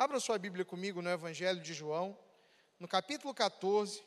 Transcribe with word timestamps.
Abra 0.00 0.18
sua 0.18 0.38
Bíblia 0.38 0.64
comigo 0.64 1.02
no 1.02 1.10
Evangelho 1.10 1.60
de 1.60 1.74
João, 1.74 2.18
no 2.78 2.88
capítulo 2.88 3.34
14, 3.34 4.02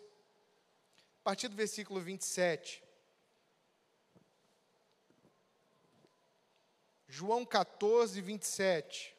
a 1.20 1.24
partir 1.24 1.48
do 1.48 1.56
versículo 1.56 2.02
27. 2.02 2.84
João 7.08 7.46
14, 7.46 8.20
27. 8.22 9.16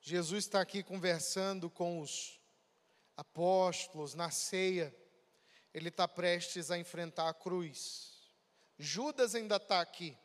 Jesus 0.00 0.46
está 0.46 0.60
aqui 0.60 0.82
conversando 0.82 1.70
com 1.70 2.00
os 2.00 2.41
apóstolos 3.16 4.14
na 4.14 4.30
ceia. 4.30 4.94
Ele 5.72 5.88
está 5.88 6.06
prestes 6.06 6.70
a 6.70 6.78
enfrentar 6.78 7.28
a 7.28 7.34
cruz. 7.34 8.12
Judas 8.78 9.34
ainda 9.34 9.56
está 9.56 9.80
aqui. 9.80 10.16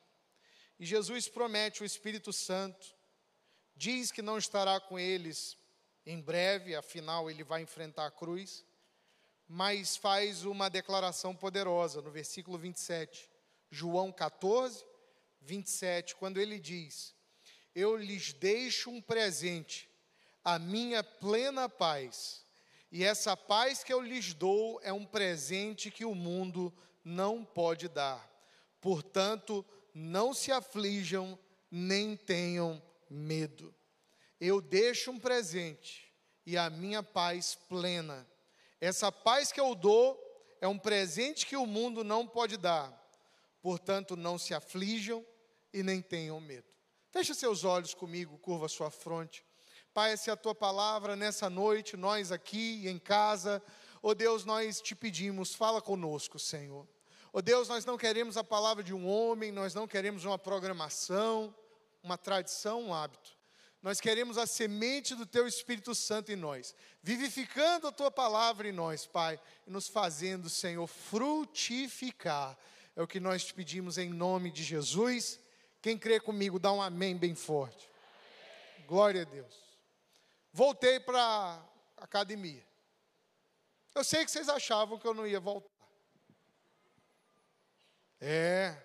E 0.80 0.86
Jesus 0.86 1.28
promete 1.28 1.84
o 1.84 1.86
Espírito 1.86 2.32
Santo. 2.34 2.96
Diz 3.76 4.12
que 4.12 4.22
não 4.22 4.38
estará 4.38 4.80
com 4.80 4.98
eles 4.98 5.58
em 6.06 6.22
breve, 6.22 6.76
afinal 6.76 7.30
ele 7.30 7.44
vai 7.44 7.62
enfrentar 7.62 8.08
a 8.08 8.12
cruz. 8.12 8.66
Mas 9.48 9.96
faz 9.96 10.44
uma 10.44 10.70
declaração 10.70 11.36
poderosa 11.36 12.02
no 12.02 12.12
versículo 12.12 12.58
27. 12.58 13.30
João 13.70 14.12
14, 14.12 14.86
27, 15.42 16.16
quando 16.16 16.40
ele 16.40 16.60
diz: 16.60 17.16
eu 17.78 17.96
lhes 17.96 18.34
deixo 18.34 18.90
um 18.90 19.00
presente, 19.00 19.88
a 20.44 20.58
minha 20.58 21.04
plena 21.04 21.70
paz. 21.70 22.44
E 22.92 23.04
essa 23.04 23.36
paz 23.36 23.84
que 23.84 23.92
eu 23.92 24.02
lhes 24.02 24.34
dou 24.34 24.80
é 24.82 24.94
um 24.94 25.06
presente 25.06 25.92
que 25.92 26.06
o 26.06 26.16
mundo 26.16 26.74
não 27.04 27.44
pode 27.44 27.90
dar. 27.90 28.30
Portanto, 28.80 29.66
não 29.94 30.34
se 30.34 30.52
aflijam, 30.52 31.38
nem 31.70 32.16
tenham 32.16 32.82
medo. 33.10 33.74
Eu 34.40 34.62
deixo 34.62 35.12
um 35.12 35.20
presente 35.20 36.14
e 36.46 36.58
a 36.58 36.70
minha 36.70 37.04
paz 37.04 37.56
plena. 37.68 38.28
Essa 38.80 39.12
paz 39.12 39.52
que 39.52 39.60
eu 39.60 39.76
dou 39.76 40.18
é 40.62 40.68
um 40.68 40.78
presente 40.78 41.46
que 41.46 41.58
o 41.58 41.66
mundo 41.66 42.04
não 42.04 42.26
pode 42.26 42.58
dar. 42.58 42.94
Portanto, 43.62 44.16
não 44.16 44.38
se 44.38 44.54
aflijam 44.54 45.26
e 45.74 45.84
nem 45.84 46.02
tenham 46.02 46.40
medo. 46.40 46.68
Feche 47.10 47.34
seus 47.34 47.64
olhos 47.64 47.94
comigo, 47.94 48.38
curva 48.38 48.68
sua 48.68 48.90
fronte. 48.90 49.44
Pai, 49.98 50.12
essa 50.12 50.30
é 50.30 50.34
a 50.34 50.38
tua 50.38 50.54
palavra 50.54 51.16
nessa 51.16 51.50
noite, 51.50 51.98
nós 51.98 52.32
aqui 52.32 52.88
em 52.88 53.00
casa. 53.00 53.60
Oh 54.00 54.14
Deus, 54.14 54.46
nós 54.46 54.80
te 54.80 54.94
pedimos, 54.94 55.56
fala 55.56 55.82
conosco, 55.82 56.38
Senhor. 56.38 56.88
Oh 57.34 57.42
Deus, 57.42 57.68
nós 57.68 57.84
não 57.84 57.98
queremos 57.98 58.38
a 58.38 58.44
palavra 58.44 58.84
de 58.84 58.94
um 58.94 59.08
homem, 59.08 59.52
nós 59.52 59.74
não 59.74 59.88
queremos 59.88 60.24
uma 60.24 60.38
programação, 60.38 61.52
uma 62.04 62.16
tradição, 62.16 62.84
um 62.84 62.94
hábito. 62.94 63.36
Nós 63.82 64.00
queremos 64.00 64.38
a 64.38 64.46
semente 64.46 65.16
do 65.16 65.26
teu 65.26 65.48
Espírito 65.48 65.96
Santo 65.96 66.32
em 66.32 66.36
nós, 66.36 66.76
vivificando 67.02 67.88
a 67.88 67.92
tua 67.92 68.12
palavra 68.12 68.70
em 68.70 68.72
nós, 68.72 69.08
Pai, 69.08 69.40
e 69.66 69.72
nos 69.72 69.88
fazendo, 69.88 70.48
Senhor, 70.48 70.86
frutificar. 70.86 72.56
É 72.96 73.02
o 73.02 73.08
que 73.08 73.20
nós 73.20 73.46
te 73.46 73.52
pedimos 73.52 73.98
em 73.98 74.12
nome 74.12 74.52
de 74.52 74.64
Jesus. 74.64 75.40
Quem 75.82 75.98
crê 75.98 76.20
comigo, 76.20 76.60
dá 76.60 76.72
um 76.72 76.84
amém 76.84 77.18
bem 77.18 77.34
forte. 77.34 77.90
Amém. 78.76 78.86
Glória 78.86 79.24
a 79.24 79.26
Deus. 79.26 79.67
Voltei 80.58 81.00
para 81.00 81.22
a 81.22 82.04
academia. 82.04 82.68
Eu 83.94 84.04
sei 84.04 84.26
que 84.26 84.32
vocês 84.32 84.50
achavam 84.50 84.98
que 84.98 85.08
eu 85.08 85.14
não 85.14 85.28
ia 85.28 85.40
voltar. 85.40 85.70
É. 88.20 88.76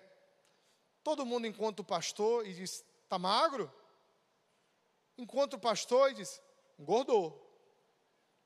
Todo 1.03 1.25
mundo 1.25 1.47
encontra 1.47 1.81
o 1.81 1.83
pastor 1.83 2.45
e 2.45 2.53
diz: 2.53 2.85
está 3.01 3.17
magro? 3.17 3.73
Encontra 5.17 5.57
o 5.57 5.59
pastor 5.59 6.11
e 6.11 6.13
diz: 6.13 6.39
engordou. 6.77 7.41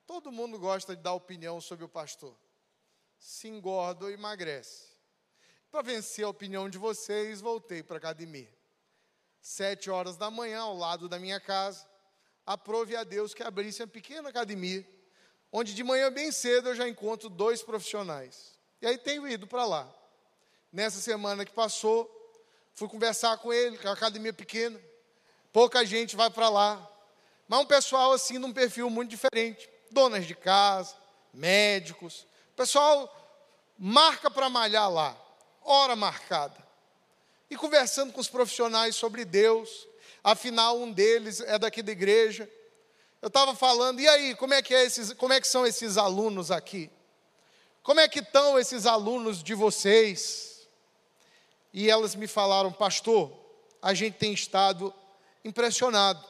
Todo 0.06 0.32
mundo 0.32 0.58
gosta 0.58 0.96
de 0.96 1.02
dar 1.02 1.12
opinião 1.12 1.60
sobre 1.60 1.84
o 1.84 1.88
pastor. 1.88 2.34
Se 3.18 3.46
engorda 3.46 4.06
ou 4.06 4.10
emagrece. 4.10 4.88
Para 5.70 5.82
vencer 5.82 6.24
a 6.24 6.30
opinião 6.30 6.70
de 6.70 6.78
vocês, 6.78 7.42
voltei 7.42 7.82
para 7.82 7.96
a 7.96 7.98
academia. 7.98 8.50
Sete 9.38 9.90
horas 9.90 10.16
da 10.16 10.30
manhã, 10.30 10.62
ao 10.62 10.74
lado 10.74 11.10
da 11.10 11.18
minha 11.18 11.38
casa, 11.38 11.86
aprove 12.48 12.96
a 12.96 13.04
Deus 13.04 13.34
que 13.34 13.42
abrisse 13.42 13.82
uma 13.82 13.88
pequena 13.88 14.30
academia, 14.30 14.82
onde 15.52 15.74
de 15.74 15.84
manhã 15.84 16.10
bem 16.10 16.32
cedo 16.32 16.70
eu 16.70 16.74
já 16.74 16.88
encontro 16.88 17.28
dois 17.28 17.62
profissionais. 17.62 18.58
E 18.80 18.86
aí 18.86 18.96
tenho 18.96 19.28
ido 19.28 19.46
para 19.46 19.66
lá. 19.66 19.86
Nessa 20.72 20.98
semana 20.98 21.44
que 21.44 21.52
passou, 21.52 22.10
fui 22.72 22.88
conversar 22.88 23.36
com 23.36 23.52
ele, 23.52 23.76
é 23.76 23.86
uma 23.86 23.92
academia 23.92 24.32
pequena, 24.32 24.80
pouca 25.52 25.84
gente 25.84 26.16
vai 26.16 26.30
para 26.30 26.48
lá. 26.48 26.90
Mas 27.46 27.60
um 27.60 27.66
pessoal 27.66 28.12
assim, 28.12 28.38
num 28.38 28.52
perfil 28.52 28.88
muito 28.88 29.10
diferente. 29.10 29.68
Donas 29.90 30.26
de 30.26 30.34
casa, 30.34 30.96
médicos. 31.34 32.26
O 32.52 32.56
pessoal 32.56 33.14
marca 33.78 34.30
para 34.30 34.48
malhar 34.48 34.90
lá 34.90 35.14
hora 35.62 35.94
marcada. 35.94 36.66
E 37.50 37.56
conversando 37.56 38.10
com 38.10 38.20
os 38.20 38.28
profissionais 38.28 38.96
sobre 38.96 39.24
Deus, 39.26 39.86
afinal 40.22 40.78
um 40.78 40.92
deles 40.92 41.40
é 41.40 41.58
daqui 41.58 41.82
da 41.82 41.92
igreja. 41.92 42.50
Eu 43.20 43.28
estava 43.28 43.54
falando, 43.54 44.00
e 44.00 44.08
aí, 44.08 44.34
como 44.34 44.54
é 44.54 44.62
que 44.62 44.74
é 44.74 44.84
esses, 44.84 45.12
como 45.12 45.32
é 45.32 45.40
que 45.40 45.48
são 45.48 45.66
esses 45.66 45.96
alunos 45.96 46.50
aqui? 46.50 46.90
Como 47.82 48.00
é 48.00 48.08
que 48.08 48.20
estão 48.20 48.58
esses 48.58 48.86
alunos 48.86 49.42
de 49.42 49.54
vocês? 49.54 50.68
E 51.72 51.90
elas 51.90 52.14
me 52.14 52.26
falaram, 52.26 52.72
pastor, 52.72 53.32
a 53.80 53.94
gente 53.94 54.14
tem 54.14 54.32
estado 54.32 54.94
impressionado. 55.44 56.24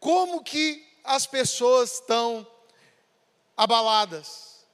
Como 0.00 0.42
que 0.42 0.86
as 1.04 1.26
pessoas 1.26 1.94
estão 1.94 2.46
abaladas? 3.56 4.64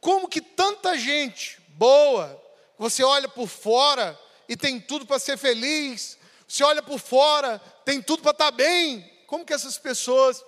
Como 0.00 0.28
que 0.28 0.40
tanta 0.40 0.96
gente 0.96 1.60
boa, 1.68 2.40
você 2.78 3.02
olha 3.02 3.28
por 3.28 3.48
fora 3.48 4.18
e 4.48 4.56
tem 4.56 4.80
tudo 4.80 5.04
para 5.04 5.18
ser 5.18 5.36
feliz. 5.36 6.16
Você 6.48 6.64
olha 6.64 6.82
por 6.82 6.98
fora, 6.98 7.58
tem 7.84 8.00
tudo 8.00 8.22
para 8.22 8.32
estar 8.32 8.46
tá 8.46 8.50
bem. 8.50 9.08
Como 9.26 9.44
que 9.44 9.52
essas 9.52 9.76
pessoas 9.76 10.42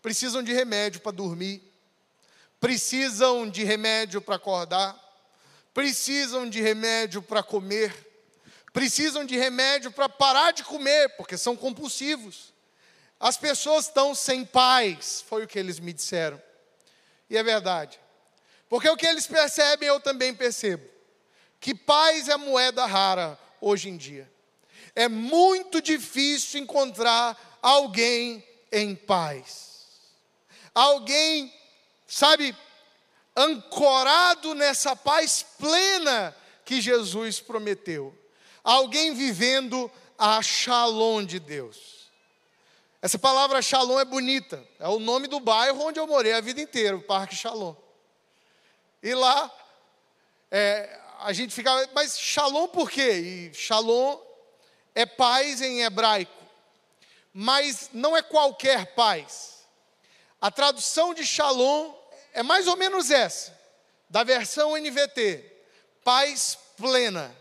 precisam 0.00 0.42
de 0.42 0.52
remédio 0.54 1.02
para 1.02 1.12
dormir? 1.12 1.62
Precisam 2.58 3.48
de 3.48 3.62
remédio 3.62 4.22
para 4.22 4.36
acordar? 4.36 4.98
Precisam 5.74 6.48
de 6.48 6.62
remédio 6.62 7.20
para 7.20 7.42
comer? 7.42 7.94
Precisam 8.72 9.24
de 9.24 9.36
remédio 9.36 9.92
para 9.92 10.08
parar 10.08 10.52
de 10.52 10.64
comer, 10.64 11.10
porque 11.16 11.36
são 11.36 11.54
compulsivos. 11.54 12.54
As 13.20 13.36
pessoas 13.36 13.86
estão 13.86 14.14
sem 14.14 14.44
paz, 14.44 15.22
foi 15.28 15.44
o 15.44 15.46
que 15.46 15.58
eles 15.58 15.78
me 15.78 15.92
disseram. 15.92 16.40
E 17.28 17.36
é 17.36 17.42
verdade. 17.42 18.00
Porque 18.68 18.88
o 18.88 18.96
que 18.96 19.06
eles 19.06 19.26
percebem, 19.26 19.88
eu 19.88 20.00
também 20.00 20.34
percebo 20.34 20.88
que 21.60 21.74
paz 21.74 22.28
é 22.28 22.36
moeda 22.36 22.84
rara 22.84 23.38
hoje 23.60 23.88
em 23.88 23.96
dia. 23.96 24.30
É 24.94 25.08
muito 25.08 25.82
difícil 25.82 26.60
encontrar 26.60 27.58
alguém 27.60 28.44
em 28.70 28.94
paz. 28.94 29.88
Alguém, 30.74 31.52
sabe, 32.06 32.56
ancorado 33.36 34.54
nessa 34.54 34.94
paz 34.94 35.44
plena 35.58 36.34
que 36.64 36.80
Jesus 36.80 37.40
prometeu. 37.40 38.16
Alguém 38.62 39.14
vivendo 39.14 39.90
a 40.18 40.40
shalom 40.42 41.24
de 41.24 41.38
Deus. 41.38 41.94
Essa 43.02 43.18
palavra 43.18 43.60
shalom 43.60 44.00
é 44.00 44.04
bonita. 44.04 44.66
É 44.80 44.88
o 44.88 44.98
nome 44.98 45.28
do 45.28 45.38
bairro 45.38 45.84
onde 45.84 46.00
eu 46.00 46.06
morei 46.06 46.32
a 46.32 46.40
vida 46.40 46.60
inteira, 46.60 46.96
o 46.96 47.02
Parque 47.02 47.36
Shalom. 47.36 47.74
E 49.02 49.12
lá, 49.12 49.54
é, 50.50 50.98
a 51.20 51.30
gente 51.34 51.52
fica, 51.54 51.70
mas 51.92 52.18
shalom 52.18 52.66
por 52.68 52.90
quê? 52.90 53.50
E 53.52 53.54
shalom 53.54 54.18
é 54.94 55.04
paz 55.04 55.60
em 55.60 55.82
hebraico, 55.82 56.32
mas 57.32 57.90
não 57.92 58.16
é 58.16 58.22
qualquer 58.22 58.94
paz. 58.94 59.64
A 60.40 60.50
tradução 60.50 61.14
de 61.14 61.26
shalom 61.26 61.92
é 62.32 62.42
mais 62.42 62.66
ou 62.66 62.76
menos 62.76 63.10
essa, 63.10 63.58
da 64.08 64.22
versão 64.22 64.76
NVT, 64.76 65.44
paz 66.04 66.58
plena. 66.76 67.34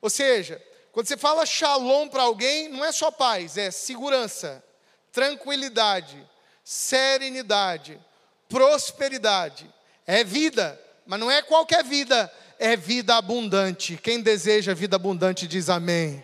Ou 0.00 0.08
seja, 0.08 0.62
quando 0.92 1.08
você 1.08 1.16
fala 1.16 1.44
shalom 1.44 2.08
para 2.08 2.22
alguém, 2.22 2.68
não 2.68 2.84
é 2.84 2.92
só 2.92 3.10
paz, 3.10 3.58
é 3.58 3.70
segurança, 3.70 4.64
tranquilidade, 5.12 6.26
serenidade, 6.64 8.00
prosperidade, 8.48 9.68
é 10.06 10.24
vida, 10.24 10.80
mas 11.04 11.20
não 11.20 11.30
é 11.30 11.42
qualquer 11.42 11.84
vida, 11.84 12.32
é 12.58 12.76
vida 12.76 13.16
abundante. 13.16 13.96
Quem 13.96 14.20
deseja 14.20 14.74
vida 14.74 14.96
abundante 14.96 15.46
diz 15.46 15.68
amém. 15.68 16.22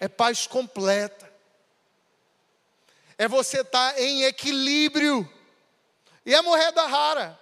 É 0.00 0.08
paz 0.08 0.46
completa. 0.46 1.32
É 3.18 3.26
você 3.26 3.60
estar 3.60 3.94
tá 3.94 4.00
em 4.00 4.24
equilíbrio. 4.24 5.30
E 6.24 6.34
é 6.34 6.42
moeda 6.42 6.86
rara. 6.86 7.38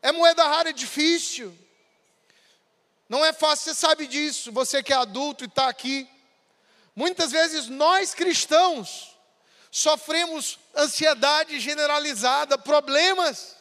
É 0.00 0.10
moeda 0.10 0.44
rara, 0.44 0.70
é 0.70 0.72
difícil. 0.72 1.56
Não 3.08 3.24
é 3.24 3.32
fácil, 3.32 3.64
você 3.64 3.74
sabe 3.78 4.06
disso, 4.06 4.50
você 4.50 4.82
que 4.82 4.92
é 4.92 4.96
adulto 4.96 5.44
e 5.44 5.46
está 5.46 5.68
aqui. 5.68 6.08
Muitas 6.96 7.30
vezes 7.30 7.68
nós 7.68 8.14
cristãos 8.14 9.16
sofremos 9.70 10.58
ansiedade 10.74 11.60
generalizada, 11.60 12.58
problemas. 12.58 13.56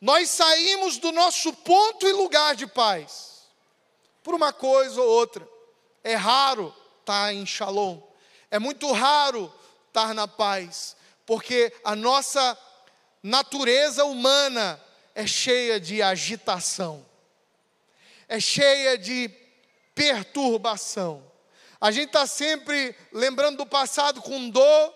Nós 0.00 0.30
saímos 0.30 0.98
do 0.98 1.12
nosso 1.12 1.52
ponto 1.52 2.06
e 2.06 2.12
lugar 2.12 2.54
de 2.54 2.66
paz 2.66 3.42
por 4.22 4.34
uma 4.34 4.52
coisa 4.52 5.00
ou 5.00 5.08
outra. 5.08 5.48
É 6.02 6.14
raro 6.14 6.74
estar 7.06 7.32
em 7.32 7.46
shalom. 7.46 8.02
É 8.50 8.58
muito 8.58 8.90
raro 8.90 9.52
estar 9.86 10.12
na 10.12 10.26
paz, 10.26 10.96
porque 11.24 11.72
a 11.84 11.94
nossa 11.94 12.58
natureza 13.22 14.04
humana 14.04 14.82
é 15.14 15.24
cheia 15.26 15.78
de 15.78 16.02
agitação, 16.02 17.06
é 18.28 18.40
cheia 18.40 18.98
de 18.98 19.30
perturbação. 19.94 21.24
A 21.80 21.90
gente 21.92 22.08
está 22.08 22.26
sempre 22.26 22.94
lembrando 23.12 23.58
do 23.58 23.66
passado 23.66 24.20
com 24.20 24.50
dor, 24.50 24.94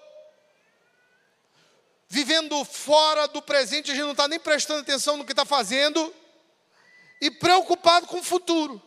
vivendo 2.09 2.65
fora 2.65 3.29
do 3.29 3.41
presente, 3.41 3.93
a 3.93 3.95
gente 3.95 4.05
não 4.05 4.13
está 4.13 4.27
nem 4.27 4.41
prestando 4.41 4.81
atenção 4.81 5.17
no 5.17 5.25
que 5.25 5.33
está 5.33 5.45
fazendo, 5.45 6.13
e 7.21 7.31
preocupado 7.31 8.07
com 8.07 8.19
o 8.19 8.25
futuro. 8.25 8.83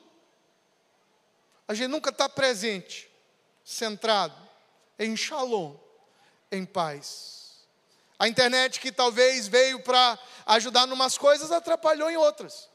A 1.68 1.74
gente 1.74 1.88
nunca 1.88 2.10
está 2.10 2.28
presente, 2.28 3.10
centrado 3.64 4.36
em 4.98 5.16
shalom, 5.16 5.76
em 6.52 6.66
paz. 6.66 7.66
A 8.20 8.28
internet 8.28 8.80
que 8.80 8.92
talvez 8.92 9.48
veio 9.48 9.82
para 9.82 10.18
ajudar 10.46 10.88
em 10.88 10.92
umas 10.92 11.18
coisas, 11.18 11.52
atrapalhou 11.52 12.10
em 12.10 12.18
outras. 12.18 12.70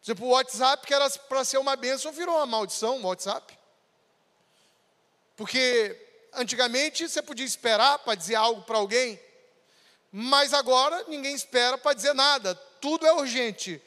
Por 0.00 0.04
exemplo, 0.04 0.26
o 0.26 0.30
WhatsApp, 0.30 0.86
que 0.86 0.94
era 0.94 1.08
para 1.10 1.44
ser 1.44 1.58
uma 1.58 1.76
bênção, 1.76 2.12
virou 2.12 2.36
uma 2.36 2.46
maldição, 2.46 2.98
o 2.98 3.06
WhatsApp. 3.06 3.58
Porque 5.36 5.96
antigamente 6.32 7.08
você 7.08 7.20
podia 7.20 7.44
esperar 7.44 7.98
para 7.98 8.14
dizer 8.14 8.36
algo 8.36 8.62
para 8.62 8.78
alguém, 8.78 9.20
mas 10.10 10.54
agora 10.54 11.04
ninguém 11.08 11.34
espera 11.34 11.76
para 11.76 11.94
dizer 11.94 12.14
nada. 12.14 12.54
Tudo 12.80 13.06
é 13.06 13.12
urgente, 13.12 13.82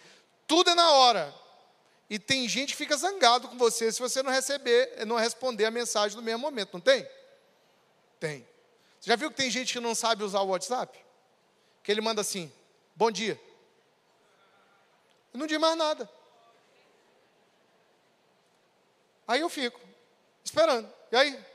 tudo 0.45 0.69
é 0.69 0.75
na 0.75 0.91
hora. 0.91 1.40
E 2.11 2.19
tem 2.19 2.45
gente 2.49 2.71
que 2.71 2.75
fica 2.75 2.97
zangado 2.97 3.47
com 3.47 3.57
você 3.57 3.89
se 3.89 3.97
você 3.97 4.21
não 4.21 4.29
receber, 4.29 5.05
não 5.05 5.15
responder 5.15 5.63
a 5.63 5.71
mensagem 5.71 6.17
no 6.17 6.21
mesmo 6.21 6.39
momento, 6.39 6.73
não 6.73 6.81
tem? 6.81 7.07
Tem. 8.19 8.45
Você 8.99 9.09
já 9.09 9.15
viu 9.15 9.31
que 9.31 9.37
tem 9.37 9.49
gente 9.49 9.71
que 9.71 9.79
não 9.79 9.95
sabe 9.95 10.21
usar 10.21 10.41
o 10.41 10.49
WhatsApp? 10.49 10.99
Que 11.81 11.89
ele 11.89 12.01
manda 12.01 12.19
assim: 12.19 12.51
"Bom 12.97 13.09
dia". 13.09 13.39
E 15.33 15.37
não 15.37 15.47
diz 15.47 15.57
mais 15.57 15.77
nada. 15.77 16.09
Aí 19.25 19.39
eu 19.39 19.47
fico 19.47 19.79
esperando. 20.43 20.91
E 21.13 21.15
aí? 21.15 21.45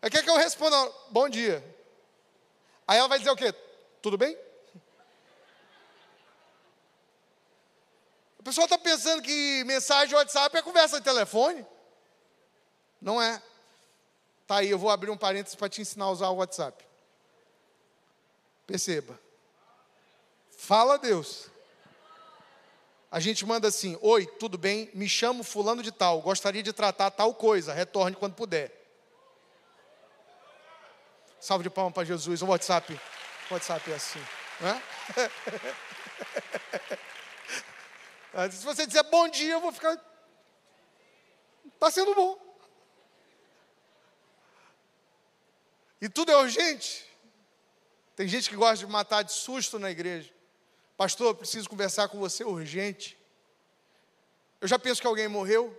Aí 0.00 0.10
quer 0.10 0.22
que 0.22 0.30
eu 0.30 0.36
responda? 0.36 0.76
Bom 1.10 1.28
dia. 1.28 1.56
Aí 2.86 2.98
ela 2.98 3.08
vai 3.08 3.18
dizer 3.18 3.32
o 3.32 3.36
quê? 3.36 3.52
Tudo 4.00 4.16
bem? 4.16 4.38
Pessoal 8.48 8.64
está 8.64 8.78
pensando 8.78 9.22
que 9.22 9.64
mensagem 9.64 10.14
WhatsApp 10.14 10.56
é 10.56 10.62
conversa 10.62 10.98
de 10.98 11.04
telefone. 11.04 11.66
Não 13.00 13.20
é. 13.20 13.42
Tá 14.46 14.56
aí, 14.56 14.70
eu 14.70 14.78
vou 14.78 14.90
abrir 14.90 15.10
um 15.10 15.16
parênteses 15.16 15.54
para 15.54 15.68
te 15.68 15.80
ensinar 15.80 16.06
a 16.06 16.10
usar 16.10 16.28
o 16.28 16.36
WhatsApp. 16.36 16.84
Perceba. 18.66 19.18
Fala 20.56 20.98
Deus. 20.98 21.48
A 23.10 23.20
gente 23.20 23.44
manda 23.46 23.68
assim: 23.68 23.98
Oi, 24.00 24.26
tudo 24.26 24.58
bem? 24.58 24.90
Me 24.94 25.08
chamo 25.08 25.42
Fulano 25.42 25.82
de 25.82 25.92
Tal. 25.92 26.20
Gostaria 26.20 26.62
de 26.62 26.72
tratar 26.72 27.10
tal 27.10 27.34
coisa. 27.34 27.72
Retorne 27.72 28.16
quando 28.16 28.34
puder. 28.34 28.72
Salve 31.40 31.64
de 31.64 31.70
palmas 31.70 31.94
para 31.94 32.04
Jesus. 32.04 32.42
O 32.42 32.46
WhatsApp, 32.46 32.98
o 33.50 33.54
WhatsApp 33.54 33.90
é 33.90 33.94
assim. 33.94 34.22
Né? 34.60 34.82
Se 38.52 38.64
você 38.64 38.86
disser 38.86 39.02
bom 39.10 39.28
dia, 39.28 39.54
eu 39.54 39.60
vou 39.60 39.72
ficar. 39.72 40.00
Está 41.74 41.90
sendo 41.90 42.14
bom. 42.14 42.38
E 46.00 46.08
tudo 46.08 46.30
é 46.30 46.36
urgente. 46.36 47.04
Tem 48.14 48.28
gente 48.28 48.48
que 48.48 48.54
gosta 48.54 48.84
de 48.84 48.86
matar 48.86 49.22
de 49.22 49.32
susto 49.32 49.78
na 49.78 49.90
igreja. 49.90 50.32
Pastor, 50.96 51.28
eu 51.28 51.34
preciso 51.34 51.68
conversar 51.68 52.08
com 52.08 52.18
você 52.18 52.44
urgente. 52.44 53.18
Eu 54.60 54.68
já 54.68 54.78
penso 54.78 55.00
que 55.00 55.06
alguém 55.06 55.28
morreu, 55.28 55.76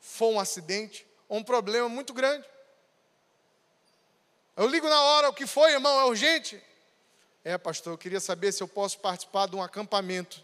foi 0.00 0.28
um 0.28 0.40
acidente, 0.40 1.06
ou 1.28 1.38
um 1.38 1.44
problema 1.44 1.88
muito 1.88 2.12
grande. 2.12 2.46
Eu 4.56 4.66
ligo 4.66 4.88
na 4.88 5.00
hora, 5.00 5.28
o 5.28 5.34
que 5.34 5.46
foi, 5.46 5.72
irmão? 5.72 6.00
É 6.00 6.04
urgente? 6.04 6.62
É, 7.44 7.58
pastor, 7.58 7.92
eu 7.92 7.98
queria 7.98 8.20
saber 8.20 8.52
se 8.52 8.62
eu 8.62 8.68
posso 8.68 8.98
participar 8.98 9.46
de 9.46 9.56
um 9.56 9.62
acampamento. 9.62 10.42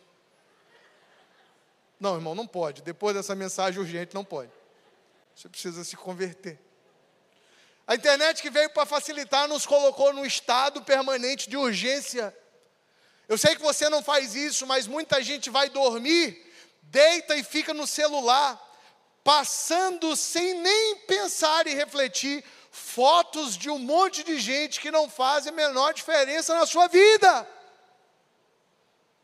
Não, 2.03 2.17
irmão, 2.17 2.35
não 2.35 2.49
pode. 2.49 2.83
Depois 2.83 3.15
dessa 3.15 3.33
mensagem 3.33 3.79
urgente, 3.79 4.13
não 4.13 4.25
pode. 4.25 4.51
Você 5.37 5.49
precisa 5.49 5.85
se 5.85 5.97
converter. 5.97 6.59
A 7.87 7.95
internet 7.95 8.43
que 8.43 8.51
veio 8.51 8.69
para 8.71 8.85
facilitar 8.85 9.47
nos 9.47 9.65
colocou 9.65 10.13
num 10.13 10.25
estado 10.25 10.83
permanente 10.83 11.49
de 11.49 11.57
urgência. 11.57 12.37
Eu 13.29 13.39
sei 13.39 13.55
que 13.55 13.63
você 13.63 13.89
não 13.89 14.03
faz 14.03 14.35
isso, 14.35 14.67
mas 14.67 14.89
muita 14.89 15.23
gente 15.23 15.49
vai 15.49 15.71
dormir, 15.71 16.45
deita 16.83 17.37
e 17.37 17.45
fica 17.45 17.73
no 17.73 17.87
celular, 17.87 18.61
passando 19.23 20.17
sem 20.17 20.55
nem 20.55 20.97
pensar 21.07 21.69
e 21.69 21.75
refletir 21.75 22.45
fotos 22.73 23.57
de 23.57 23.71
um 23.71 23.79
monte 23.79 24.25
de 24.25 24.41
gente 24.41 24.81
que 24.81 24.91
não 24.91 25.09
fazem 25.09 25.53
a 25.53 25.55
menor 25.55 25.95
diferença 25.95 26.53
na 26.53 26.67
sua 26.67 26.89
vida. 26.89 27.49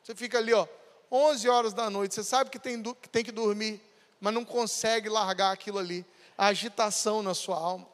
Você 0.01 0.15
fica 0.15 0.39
ali, 0.39 0.55
ó, 0.55 0.65
11 1.11 1.49
horas 1.49 1.73
da 1.73 1.89
noite, 1.89 2.15
você 2.15 2.25
sabe 2.25 2.51
que 2.51 2.59
tem, 2.59 2.83
que 2.83 3.09
tem 3.09 3.25
que 3.25 3.33
dormir, 3.33 3.81
mas 4.21 4.35
não 4.35 4.45
consegue 4.45 5.09
largar 5.09 5.53
aquilo 5.53 5.79
ali. 5.79 6.05
A 6.37 6.47
agitação 6.47 7.23
na 7.23 7.35
sua 7.35 7.57
alma. 7.57 7.87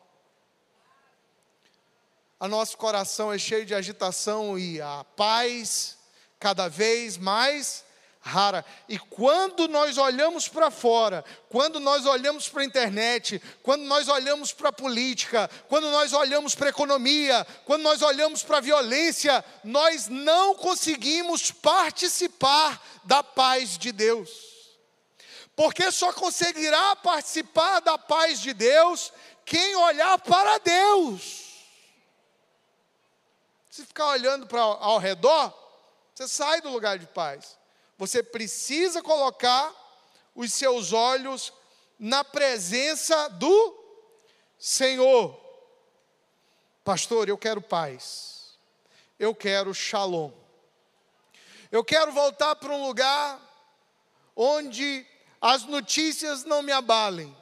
O 2.40 2.49
nosso 2.49 2.76
coração 2.76 3.32
é 3.32 3.38
cheio 3.38 3.64
de 3.64 3.75
agitação 3.75 4.58
e 4.58 4.81
a 4.81 5.05
paz 5.16 5.96
cada 6.38 6.69
vez 6.69 7.16
mais 7.16 7.84
rara. 8.25 8.64
E 8.88 8.99
quando 8.99 9.69
nós 9.69 9.99
olhamos 9.99 10.49
para 10.49 10.71
fora, 10.71 11.23
quando 11.50 11.78
nós 11.78 12.07
olhamos 12.07 12.49
para 12.49 12.62
a 12.62 12.64
internet, 12.64 13.40
quando 13.62 13.83
nós 13.83 14.09
olhamos 14.09 14.50
para 14.50 14.71
a 14.71 14.73
política, 14.73 15.49
quando 15.69 15.90
nós 15.90 16.12
olhamos 16.14 16.54
para 16.54 16.69
a 16.69 16.71
economia, 16.71 17.47
quando 17.66 17.83
nós 17.83 18.00
olhamos 18.00 18.43
para 18.43 18.59
a 18.59 18.62
violência, 18.62 19.45
nós 19.62 20.09
não 20.09 20.54
conseguimos 20.54 21.50
participar 21.50 22.83
da 23.04 23.23
paz 23.23 23.76
de 23.76 23.93
Deus. 23.93 24.31
Porque 25.54 25.93
só 25.93 26.12
conseguirá 26.12 26.97
participar 26.97 27.81
da 27.81 27.99
paz 27.99 28.40
de 28.40 28.54
Deus 28.54 29.12
quem 29.45 29.76
olhar 29.76 30.19
para 30.19 30.59
Deus. 30.59 31.45
Se 33.71 33.85
ficar 33.85 34.07
olhando 34.07 34.47
para 34.47 34.61
ao 34.61 34.99
redor, 34.99 35.52
você 36.14 36.26
sai 36.26 36.61
do 36.62 36.71
lugar 36.71 36.99
de 36.99 37.07
paz. 37.07 37.59
Você 37.99 38.23
precisa 38.23 39.03
colocar 39.03 39.73
os 40.35 40.53
seus 40.53 40.93
olhos 40.93 41.53
na 41.99 42.25
presença 42.25 43.29
do 43.29 43.85
Senhor. 44.59 45.41
Pastor, 46.83 47.29
eu 47.29 47.39
quero 47.39 47.63
paz. 47.63 48.59
Eu 49.19 49.35
quero 49.35 49.73
shalom. 49.73 50.33
Eu 51.71 51.85
quero 51.85 52.13
voltar 52.13 52.57
para 52.57 52.73
um 52.73 52.87
lugar 52.87 53.41
onde 54.37 55.07
as 55.41 55.65
notícias 55.65 56.45
não 56.45 56.63
me 56.63 56.73
abalem, 56.73 57.37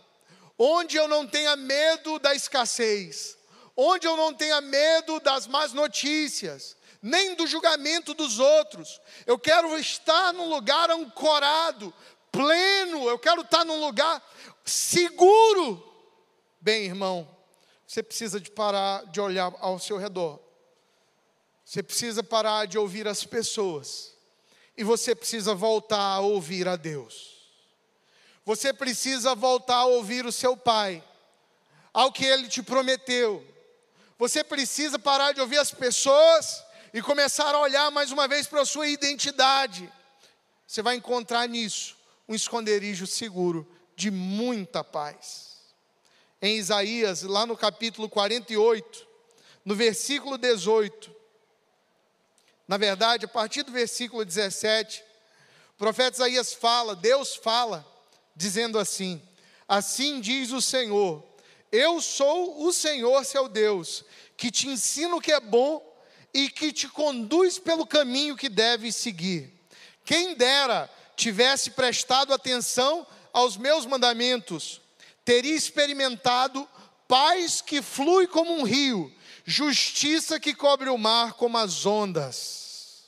onde 0.59 0.97
eu 0.97 1.07
não 1.07 1.27
tenha 1.27 1.55
medo 1.57 2.19
da 2.19 2.35
escassez, 2.35 3.39
onde 3.77 4.07
eu 4.07 4.17
não 4.17 4.35
tenha 4.35 4.61
medo 4.61 5.21
das 5.21 5.47
más 5.47 5.73
notícias, 5.73 6.77
nem 7.03 7.35
do 7.35 7.47
julgamento 7.49 8.15
dos 8.15 8.39
outros. 8.39 9.01
Eu 9.27 9.37
quero 9.37 9.77
estar 9.77 10.33
num 10.33 10.49
lugar 10.49 10.89
ancorado, 10.89 11.93
pleno, 12.31 13.09
eu 13.09 13.19
quero 13.19 13.43
estar 13.43 13.65
num 13.65 13.85
lugar 13.85 14.23
seguro. 14.65 15.83
Bem, 16.61 16.85
irmão, 16.85 17.29
você 17.87 18.03
precisa 18.03 18.41
de 18.41 18.51
parar 18.51 19.05
de 19.07 19.21
olhar 19.21 19.53
ao 19.59 19.81
seu 19.81 19.99
redor. 19.99 20.39
Você 21.65 21.83
precisa 21.83 22.23
parar 22.23 22.67
de 22.67 22.79
ouvir 22.79 23.09
as 23.09 23.25
pessoas. 23.25 24.13
E 24.77 24.85
você 24.85 25.15
precisa 25.15 25.55
voltar 25.55 26.17
a 26.17 26.21
ouvir 26.21 26.69
a 26.69 26.77
Deus. 26.77 27.33
Você 28.45 28.73
precisa 28.73 29.35
voltar 29.35 29.77
a 29.77 29.87
ouvir 29.87 30.25
o 30.25 30.33
seu 30.33 30.57
pai, 30.57 31.03
ao 31.93 32.13
que 32.13 32.25
ele 32.25 32.49
te 32.49 32.63
prometeu. 32.63 33.47
Você 34.19 34.43
precisa 34.43 34.99
parar 34.99 35.33
de 35.33 35.41
ouvir 35.41 35.59
as 35.59 35.71
pessoas 35.73 36.65
e 36.93 37.01
começar 37.01 37.55
a 37.55 37.61
olhar 37.61 37.91
mais 37.91 38.13
uma 38.13 38.29
vez 38.29 38.47
para 38.47 38.61
a 38.61 38.67
sua 38.67 38.87
identidade, 38.87 39.91
você 40.67 40.83
vai 40.83 40.97
encontrar 40.97 41.49
nisso 41.49 41.97
um 42.29 42.35
esconderijo 42.35 43.07
seguro 43.07 43.67
de 43.97 44.11
muita 44.11 44.85
paz. 44.85 45.57
Em 46.41 46.59
Isaías, 46.59 47.23
lá 47.23 47.47
no 47.47 47.57
capítulo 47.57 48.11
48, 48.11 49.07
no 49.65 49.75
versículo 49.75 50.37
18, 50.37 51.15
na 52.69 52.77
verdade, 52.77 53.25
a 53.25 53.29
partir 53.29 53.63
do 53.63 53.73
versículo 53.73 54.25
17, 54.25 55.03
o 55.75 55.79
profeta 55.79 56.17
Isaías 56.17 56.53
fala, 56.53 56.95
Deus 56.95 57.35
fala, 57.35 57.87
dizendo 58.37 58.79
assim: 58.79 59.23
Assim 59.67 60.21
diz 60.21 60.53
o 60.53 60.61
Senhor, 60.61 61.25
eu 61.71 62.03
sou 62.03 62.67
o 62.67 62.73
Senhor 62.73 63.25
seu 63.25 63.49
Deus, 63.49 64.05
que 64.37 64.51
te 64.51 64.69
ensina 64.69 65.17
o 65.17 65.21
que 65.21 65.33
é 65.33 65.41
bom 65.41 65.92
e 66.33 66.49
que 66.49 66.73
te 66.73 66.89
conduz 66.89 67.59
pelo 67.59 67.87
caminho 67.87 68.37
que 68.37 68.49
deves 68.49 68.97
seguir. 68.97 69.53
Quem 70.05 70.35
dera 70.35 70.91
tivesse 71.17 71.71
prestado 71.71 72.33
atenção 72.33 73.07
aos 73.33 73.57
meus 73.57 73.87
mandamentos, 73.87 74.81
teria 75.25 75.55
experimentado 75.55 76.69
paz 77.07 77.61
que 77.61 77.83
flui 77.83 78.27
como 78.27 78.53
um 78.53 78.63
rio, 78.63 79.13
justiça 79.45 80.41
que 80.41 80.55
cobre 80.55 80.89
o 80.89 80.99
mar 80.99 81.35
como 81.35 81.59
as 81.59 81.85
ondas. 81.85 83.05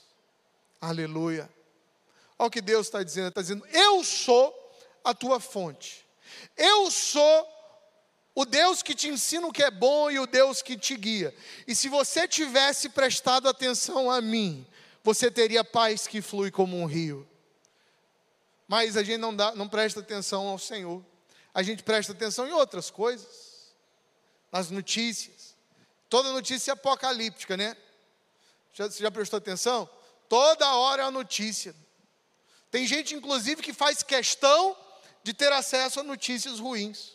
Aleluia. 0.79 1.49
Olha 2.37 2.47
o 2.47 2.51
que 2.51 2.61
Deus 2.61 2.87
está 2.87 3.01
dizendo: 3.01 3.29
está 3.29 3.41
dizendo, 3.41 3.65
eu 3.67 4.03
sou 4.03 4.53
a 5.03 5.13
tua 5.13 5.39
fonte, 5.39 6.05
eu 6.57 6.91
sou 6.91 7.54
o 8.35 8.43
Deus 8.43 8.83
que 8.83 8.93
te 8.93 9.07
ensina 9.07 9.47
o 9.47 9.51
que 9.51 9.63
é 9.63 9.71
bom 9.71 10.11
e 10.11 10.19
o 10.19 10.27
Deus 10.27 10.61
que 10.61 10.77
te 10.77 10.97
guia. 10.97 11.33
E 11.65 11.73
se 11.73 11.87
você 11.87 12.27
tivesse 12.27 12.89
prestado 12.89 13.47
atenção 13.47 14.11
a 14.11 14.19
mim, 14.19 14.67
você 15.01 15.31
teria 15.31 15.63
paz 15.63 16.05
que 16.05 16.21
flui 16.21 16.51
como 16.51 16.77
um 16.77 16.85
rio. 16.85 17.25
Mas 18.67 18.97
a 18.97 19.03
gente 19.03 19.19
não, 19.19 19.33
dá, 19.33 19.55
não 19.55 19.69
presta 19.69 20.01
atenção 20.01 20.47
ao 20.47 20.59
Senhor. 20.59 21.03
A 21.53 21.63
gente 21.63 21.81
presta 21.81 22.11
atenção 22.11 22.45
em 22.45 22.51
outras 22.51 22.91
coisas, 22.91 23.73
nas 24.51 24.69
notícias. 24.69 25.55
Toda 26.09 26.33
notícia 26.33 26.71
é 26.71 26.73
apocalíptica, 26.73 27.55
né? 27.55 27.77
Já, 28.73 28.89
você 28.89 29.01
já 29.01 29.09
prestou 29.09 29.37
atenção? 29.37 29.89
Toda 30.27 30.75
hora 30.75 31.03
é 31.03 31.05
a 31.05 31.11
notícia. 31.11 31.73
Tem 32.69 32.85
gente, 32.85 33.15
inclusive, 33.15 33.61
que 33.61 33.71
faz 33.71 34.03
questão 34.03 34.75
de 35.23 35.33
ter 35.33 35.53
acesso 35.53 36.01
a 36.01 36.03
notícias 36.03 36.59
ruins. 36.59 37.14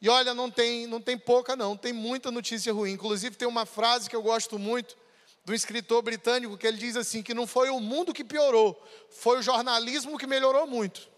E 0.00 0.08
olha, 0.08 0.34
não 0.34 0.50
tem, 0.50 0.86
não 0.86 1.00
tem 1.00 1.16
pouca 1.16 1.56
não, 1.56 1.76
tem 1.76 1.92
muita 1.92 2.30
notícia 2.30 2.72
ruim. 2.72 2.92
Inclusive 2.92 3.36
tem 3.36 3.48
uma 3.48 3.64
frase 3.64 4.10
que 4.10 4.16
eu 4.16 4.22
gosto 4.22 4.58
muito 4.58 4.96
do 5.44 5.54
escritor 5.54 6.02
britânico 6.02 6.58
que 6.58 6.66
ele 6.66 6.76
diz 6.76 6.96
assim 6.96 7.22
que 7.22 7.32
não 7.32 7.46
foi 7.46 7.70
o 7.70 7.78
mundo 7.78 8.12
que 8.12 8.24
piorou, 8.24 8.76
foi 9.10 9.38
o 9.38 9.42
jornalismo 9.42 10.18
que 10.18 10.26
melhorou 10.26 10.66
muito. 10.66 11.08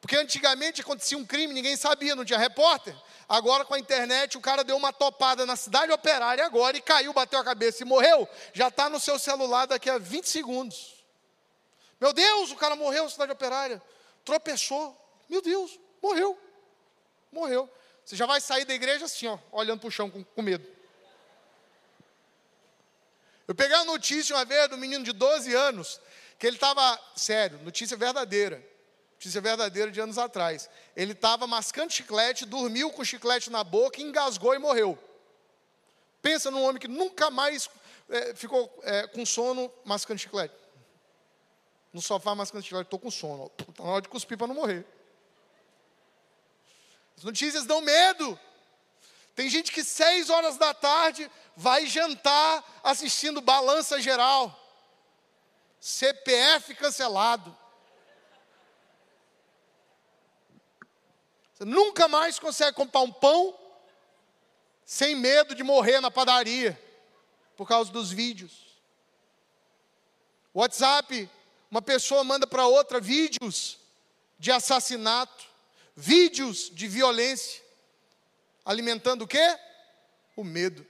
Porque 0.00 0.16
antigamente 0.16 0.80
acontecia 0.80 1.18
um 1.18 1.26
crime, 1.26 1.52
ninguém 1.52 1.76
sabia, 1.76 2.14
não 2.14 2.24
tinha 2.24 2.38
repórter. 2.38 2.96
Agora 3.28 3.64
com 3.64 3.74
a 3.74 3.78
internet 3.78 4.38
o 4.38 4.40
cara 4.40 4.64
deu 4.64 4.76
uma 4.76 4.92
topada 4.92 5.44
na 5.44 5.56
cidade 5.56 5.92
operária 5.92 6.44
agora 6.46 6.76
e 6.76 6.80
caiu, 6.80 7.12
bateu 7.12 7.38
a 7.38 7.44
cabeça 7.44 7.82
e 7.82 7.86
morreu. 7.86 8.26
Já 8.54 8.68
está 8.68 8.88
no 8.88 8.98
seu 8.98 9.18
celular 9.18 9.66
daqui 9.66 9.90
a 9.90 9.98
20 9.98 10.24
segundos. 10.24 11.04
Meu 12.00 12.14
Deus, 12.14 12.50
o 12.50 12.56
cara 12.56 12.74
morreu 12.74 13.04
na 13.04 13.10
cidade 13.10 13.32
operária. 13.32 13.82
Tropeçou. 14.24 14.96
Meu 15.28 15.42
Deus, 15.42 15.78
morreu 16.00 16.38
morreu. 17.32 17.68
Você 18.04 18.16
já 18.16 18.26
vai 18.26 18.40
sair 18.40 18.64
da 18.64 18.74
igreja 18.74 19.04
assim, 19.04 19.26
ó, 19.26 19.38
olhando 19.52 19.80
para 19.80 19.88
o 19.88 19.90
chão 19.90 20.10
com, 20.10 20.24
com 20.24 20.42
medo. 20.42 20.66
Eu 23.46 23.54
peguei 23.54 23.76
a 23.76 23.84
notícia 23.84 24.34
uma 24.34 24.44
vez 24.44 24.68
do 24.68 24.76
menino 24.76 25.04
de 25.04 25.12
12 25.12 25.54
anos, 25.54 26.00
que 26.38 26.46
ele 26.46 26.56
estava, 26.56 26.98
sério, 27.16 27.58
notícia 27.62 27.96
verdadeira, 27.96 28.64
notícia 29.12 29.40
verdadeira 29.40 29.90
de 29.90 30.00
anos 30.00 30.18
atrás. 30.18 30.70
Ele 30.96 31.12
estava 31.12 31.46
mascando 31.46 31.92
chiclete, 31.92 32.46
dormiu 32.46 32.90
com 32.90 33.04
chiclete 33.04 33.50
na 33.50 33.64
boca, 33.64 34.00
engasgou 34.00 34.54
e 34.54 34.58
morreu. 34.58 34.98
Pensa 36.22 36.50
num 36.50 36.62
homem 36.62 36.80
que 36.80 36.88
nunca 36.88 37.30
mais 37.30 37.68
é, 38.08 38.34
ficou 38.34 38.72
é, 38.82 39.06
com 39.06 39.24
sono 39.26 39.72
mascando 39.84 40.18
chiclete. 40.18 40.54
No 41.92 42.00
sofá 42.00 42.34
mascando 42.34 42.62
chiclete, 42.62 42.86
estou 42.86 42.98
com 42.98 43.10
sono. 43.10 43.50
Está 43.58 43.82
na 43.82 43.90
hora 43.90 44.02
de 44.02 44.08
cuspir 44.08 44.38
para 44.38 44.46
não 44.46 44.54
morrer. 44.54 44.86
As 47.20 47.24
notícias 47.24 47.66
dão 47.66 47.82
medo. 47.82 48.40
Tem 49.34 49.46
gente 49.50 49.70
que 49.70 49.84
seis 49.84 50.30
horas 50.30 50.56
da 50.56 50.72
tarde 50.72 51.30
vai 51.54 51.84
jantar 51.84 52.80
assistindo 52.82 53.42
balança 53.42 54.00
geral. 54.00 54.58
CPF 55.78 56.74
cancelado. 56.76 57.54
Você 61.52 61.66
nunca 61.66 62.08
mais 62.08 62.38
consegue 62.38 62.74
comprar 62.74 63.02
um 63.02 63.12
pão 63.12 63.54
sem 64.82 65.14
medo 65.14 65.54
de 65.54 65.62
morrer 65.62 66.00
na 66.00 66.10
padaria 66.10 66.82
por 67.54 67.68
causa 67.68 67.92
dos 67.92 68.10
vídeos. 68.10 68.80
WhatsApp, 70.54 71.28
uma 71.70 71.82
pessoa 71.82 72.24
manda 72.24 72.46
para 72.46 72.66
outra 72.66 72.98
vídeos 72.98 73.78
de 74.38 74.50
assassinato 74.50 75.49
vídeos 76.00 76.70
de 76.72 76.88
violência, 76.88 77.62
alimentando 78.64 79.22
o 79.22 79.28
quê? 79.28 79.58
O 80.34 80.42
medo. 80.42 80.86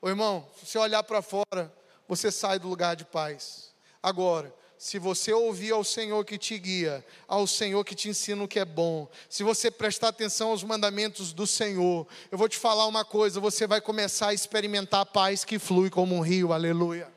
Ô 0.00 0.08
irmão, 0.08 0.46
se 0.58 0.66
você 0.66 0.78
olhar 0.78 1.02
para 1.02 1.22
fora, 1.22 1.74
você 2.06 2.30
sai 2.30 2.58
do 2.58 2.68
lugar 2.68 2.94
de 2.94 3.04
paz. 3.06 3.74
Agora, 4.02 4.54
se 4.76 4.98
você 4.98 5.32
ouvir 5.32 5.72
ao 5.72 5.82
Senhor 5.82 6.22
que 6.24 6.36
te 6.36 6.58
guia, 6.58 7.04
ao 7.26 7.46
Senhor 7.46 7.82
que 7.82 7.94
te 7.94 8.10
ensina 8.10 8.44
o 8.44 8.48
que 8.48 8.58
é 8.58 8.64
bom, 8.64 9.08
se 9.28 9.42
você 9.42 9.70
prestar 9.70 10.08
atenção 10.08 10.50
aos 10.50 10.62
mandamentos 10.62 11.32
do 11.32 11.46
Senhor, 11.46 12.06
eu 12.30 12.36
vou 12.36 12.48
te 12.48 12.58
falar 12.58 12.86
uma 12.86 13.06
coisa: 13.06 13.40
você 13.40 13.66
vai 13.66 13.80
começar 13.80 14.28
a 14.28 14.34
experimentar 14.34 15.00
a 15.00 15.06
paz 15.06 15.44
que 15.44 15.58
flui 15.58 15.88
como 15.88 16.14
um 16.14 16.20
rio, 16.20 16.52
aleluia. 16.52 17.10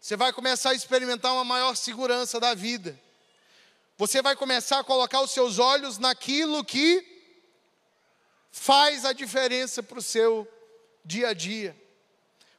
Você 0.00 0.16
vai 0.16 0.32
começar 0.32 0.70
a 0.70 0.74
experimentar 0.74 1.32
uma 1.32 1.44
maior 1.44 1.76
segurança 1.76 2.40
da 2.40 2.52
vida. 2.52 3.00
Você 3.96 4.20
vai 4.20 4.34
começar 4.34 4.80
a 4.80 4.84
colocar 4.84 5.20
os 5.20 5.30
seus 5.30 5.58
olhos 5.58 5.98
naquilo 5.98 6.64
que 6.64 7.12
faz 8.50 9.04
a 9.04 9.12
diferença 9.12 9.82
para 9.82 9.98
o 9.98 10.02
seu 10.02 10.48
dia 11.04 11.28
a 11.28 11.34
dia. 11.34 11.80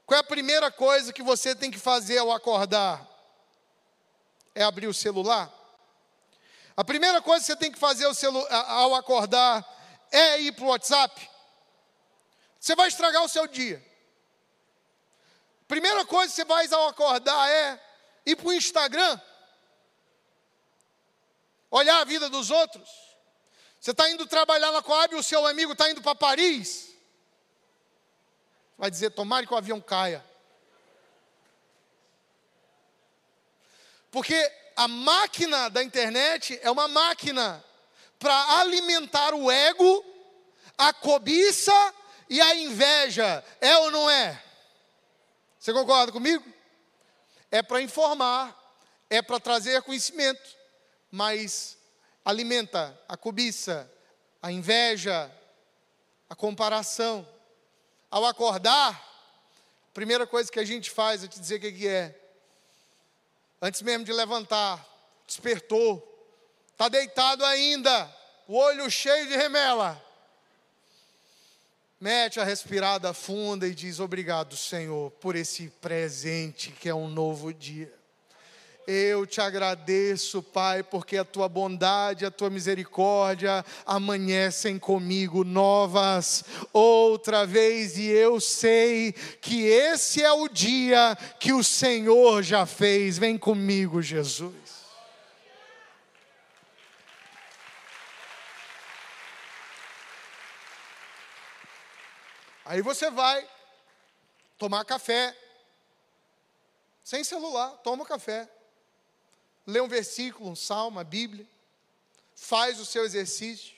Qual 0.06 0.18
é 0.18 0.22
a 0.22 0.24
primeira 0.24 0.72
coisa 0.72 1.12
que 1.12 1.22
você 1.22 1.54
tem 1.54 1.70
que 1.70 1.80
fazer 1.80 2.20
ao 2.20 2.32
acordar? 2.32 3.06
É 4.54 4.64
abrir 4.64 4.88
o 4.88 4.94
celular? 4.94 5.52
A 6.78 6.84
primeira 6.86 7.22
coisa 7.22 7.44
que 7.44 7.52
você 7.52 7.58
tem 7.58 7.72
que 7.72 7.80
fazer 7.80 8.06
ao 8.50 8.96
acordar 8.96 9.66
é 10.12 10.40
ir 10.40 10.54
para 10.54 10.66
o 10.66 10.70
WhatsApp? 10.70 11.30
Você 12.60 12.76
vai 12.76 12.88
estragar 12.88 13.24
o 13.24 13.30
seu 13.30 13.46
dia. 13.46 13.84
Primeira 15.68 16.06
coisa 16.06 16.30
que 16.30 16.36
você 16.36 16.46
faz 16.46 16.72
ao 16.72 16.88
acordar 16.88 17.50
é 17.50 17.82
ir 18.26 18.36
para 18.38 18.48
o 18.48 18.54
Instagram? 18.54 19.20
Olhar 21.78 22.00
a 22.00 22.06
vida 22.06 22.30
dos 22.30 22.50
outros. 22.50 22.90
Você 23.80 23.92
está 23.92 24.10
indo 24.10 24.26
trabalhar 24.26 24.72
na 24.72 24.82
Coab 24.82 25.14
e 25.14 25.20
o 25.20 25.24
seu 25.24 25.46
amigo 25.46 25.74
está 25.74 25.90
indo 25.90 26.02
para 26.02 26.16
Paris. 26.16 26.96
Vai 28.78 28.90
dizer, 28.90 29.12
tomare 29.12 29.46
que 29.46 29.54
o 29.54 29.58
avião 29.58 29.82
caia. 29.82 30.26
Porque 34.10 34.36
a 34.76 34.88
máquina 34.88 35.70
da 35.70 35.84
internet 35.84 36.58
é 36.64 36.72
uma 36.72 36.88
máquina 36.88 37.64
para 38.18 38.60
alimentar 38.60 39.34
o 39.34 39.52
ego, 39.52 40.06
a 40.78 40.94
cobiça 40.94 41.94
e 42.30 42.40
a 42.40 42.56
inveja. 42.56 43.44
É 43.60 43.78
ou 43.80 43.92
não 43.92 44.10
é? 44.10 44.42
Você 45.60 45.74
concorda 45.74 46.12
comigo? 46.12 46.46
É 47.52 47.62
para 47.62 47.82
informar, 47.82 48.58
é 49.10 49.22
para 49.22 49.40
trazer 49.40 49.82
conhecimento 49.84 50.55
mas 51.16 51.78
alimenta 52.26 53.00
a 53.08 53.16
cobiça, 53.16 53.90
a 54.42 54.52
inveja, 54.52 55.32
a 56.30 56.36
comparação. 56.36 57.26
Ao 58.12 58.26
acordar, 58.26 58.94
a 58.94 59.94
primeira 59.94 60.28
coisa 60.28 60.52
que 60.52 60.60
a 60.60 60.66
gente 60.66 60.92
faz 60.92 61.24
é 61.24 61.28
te 61.30 61.40
dizer 61.40 61.56
o 61.56 61.60
que 61.62 61.88
é. 61.88 62.14
Antes 63.62 63.82
mesmo 63.82 64.04
de 64.04 64.12
levantar, 64.12 64.86
despertou, 65.26 66.04
está 66.74 66.90
deitado 66.90 67.46
ainda, 67.46 68.14
o 68.46 68.58
olho 68.58 68.92
cheio 68.92 69.26
de 69.26 69.38
remela. 69.38 70.04
Mete 71.98 72.42
a 72.42 72.44
respirada 72.44 73.14
funda 73.14 73.66
e 73.66 73.74
diz: 73.74 74.02
Obrigado, 74.02 74.58
Senhor, 74.58 75.12
por 75.12 75.34
esse 75.34 75.70
presente 75.80 76.72
que 76.72 76.90
é 76.90 76.94
um 76.94 77.08
novo 77.08 77.54
dia. 77.54 78.05
Eu 78.88 79.26
te 79.26 79.42
agradeço, 79.42 80.44
Pai, 80.44 80.84
porque 80.84 81.18
a 81.18 81.26
tua 81.26 81.50
bondade, 81.50 82.24
a 82.24 82.30
tua 82.30 82.52
misericórdia 82.52 83.66
amanhecem 83.84 84.78
comigo 84.78 85.44
novas 85.44 86.44
outra 86.72 87.48
vez, 87.48 87.98
e 87.98 88.06
eu 88.06 88.40
sei 88.40 89.12
que 89.42 89.66
esse 89.66 90.22
é 90.22 90.32
o 90.32 90.48
dia 90.48 91.18
que 91.40 91.52
o 91.52 91.64
Senhor 91.64 92.44
já 92.44 92.68
fez. 92.68 93.18
Vem 93.18 93.40
comigo, 93.40 94.04
Jesus. 94.04 94.54
Aí 102.64 102.84
você 102.84 103.10
vai 103.10 103.48
tomar 104.60 104.86
café, 104.86 105.36
sem 107.04 107.24
celular, 107.24 107.70
toma 107.84 108.06
café 108.06 108.55
lê 109.66 109.82
um 109.82 109.88
versículo, 109.88 110.50
um 110.50 110.56
salmo, 110.56 111.00
a 111.00 111.04
Bíblia, 111.04 111.46
faz 112.36 112.80
o 112.80 112.86
seu 112.86 113.04
exercício. 113.04 113.76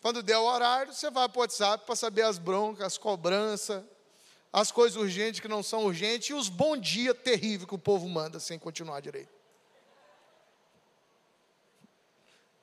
Quando 0.00 0.22
der 0.22 0.38
o 0.38 0.44
horário, 0.44 0.92
você 0.92 1.10
vai 1.10 1.28
para 1.28 1.38
o 1.38 1.42
WhatsApp 1.42 1.86
para 1.86 1.94
saber 1.94 2.22
as 2.22 2.38
broncas, 2.38 2.86
as 2.86 2.98
cobranças, 2.98 3.84
as 4.52 4.72
coisas 4.72 4.96
urgentes 4.96 5.40
que 5.40 5.48
não 5.48 5.62
são 5.62 5.84
urgentes 5.84 6.30
e 6.30 6.34
os 6.34 6.48
bom 6.48 6.76
dia 6.76 7.14
terríveis 7.14 7.68
que 7.68 7.74
o 7.74 7.78
povo 7.78 8.08
manda 8.08 8.40
sem 8.40 8.58
continuar 8.58 9.00
direito. 9.00 9.32